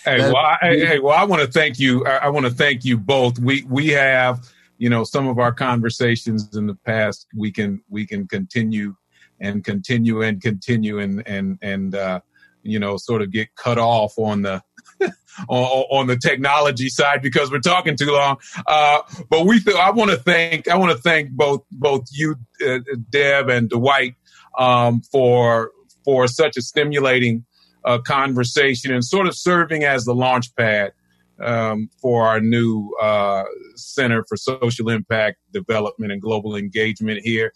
[0.06, 2.06] hey, well, I, hey, well, I want to thank you.
[2.06, 3.40] I, I want to thank you both.
[3.40, 4.48] We we have
[4.78, 7.28] you know some of our conversations in the past.
[7.36, 8.96] We can we can continue
[9.40, 12.22] and continue and continue and and and uh,
[12.66, 14.62] you know sort of get cut off on the
[15.50, 18.38] on, on, the technology side because we're talking too long.
[18.68, 22.36] Uh, but we, th- I want to thank, I want to thank both, both you,
[22.66, 24.16] uh, Deb and Dwight,
[24.58, 25.72] um, for,
[26.04, 27.46] for such a stimulating,
[27.84, 30.92] uh, conversation and sort of serving as the launch pad,
[31.40, 33.44] um, for our new, uh,
[33.76, 37.52] Center for Social Impact Development and Global Engagement here.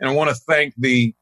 [0.00, 1.14] And I want to thank the,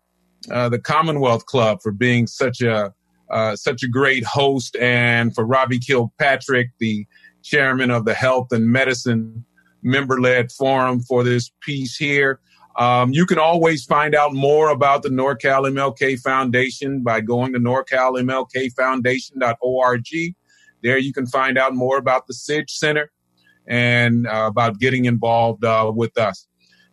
[0.50, 2.92] uh, the Commonwealth Club for being such a,
[3.30, 7.06] uh, such a great host, and for Robbie Kilpatrick, the
[7.42, 9.44] chairman of the Health and Medicine
[9.82, 12.38] member led forum for this piece here.
[12.76, 17.58] Um, you can always find out more about the NorCal MLK Foundation by going to
[17.58, 20.34] norcalmlkfoundation.org.
[20.82, 23.10] There you can find out more about the SIDGE Center
[23.66, 26.46] and uh, about getting involved uh, with us.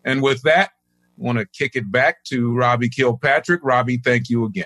[0.03, 3.61] And with that, I want to kick it back to Robbie Kilpatrick.
[3.63, 4.65] Robbie, thank you again.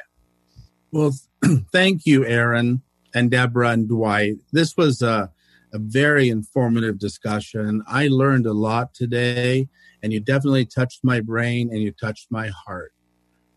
[0.91, 1.13] Well,
[1.71, 2.81] thank you, Aaron
[3.13, 4.35] and Deborah and Dwight.
[4.51, 5.31] This was a,
[5.73, 7.83] a very informative discussion.
[7.87, 9.69] I learned a lot today,
[10.03, 12.93] and you definitely touched my brain and you touched my heart.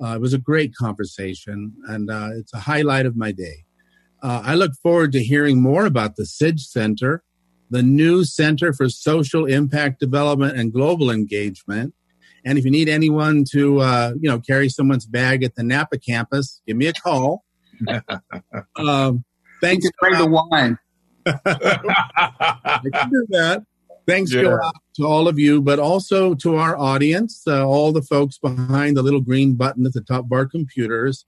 [0.03, 3.64] Uh, it was a great conversation, and uh, it's a highlight of my day.
[4.22, 7.22] Uh, I look forward to hearing more about the SIDGE Center,
[7.70, 11.95] the new Center for Social Impact Development and Global Engagement,
[12.45, 15.99] and if you need anyone to, uh, you know, carry someone's bag at the Napa
[15.99, 17.45] campus, give me a call.
[18.76, 19.24] um,
[19.61, 19.86] thanks.
[20.01, 20.78] Bring the wine.
[21.26, 23.64] I can do that.
[24.07, 24.42] Thanks yeah.
[24.42, 28.36] go out to all of you, but also to our audience, uh, all the folks
[28.36, 31.24] behind the little green button at the top of our computers,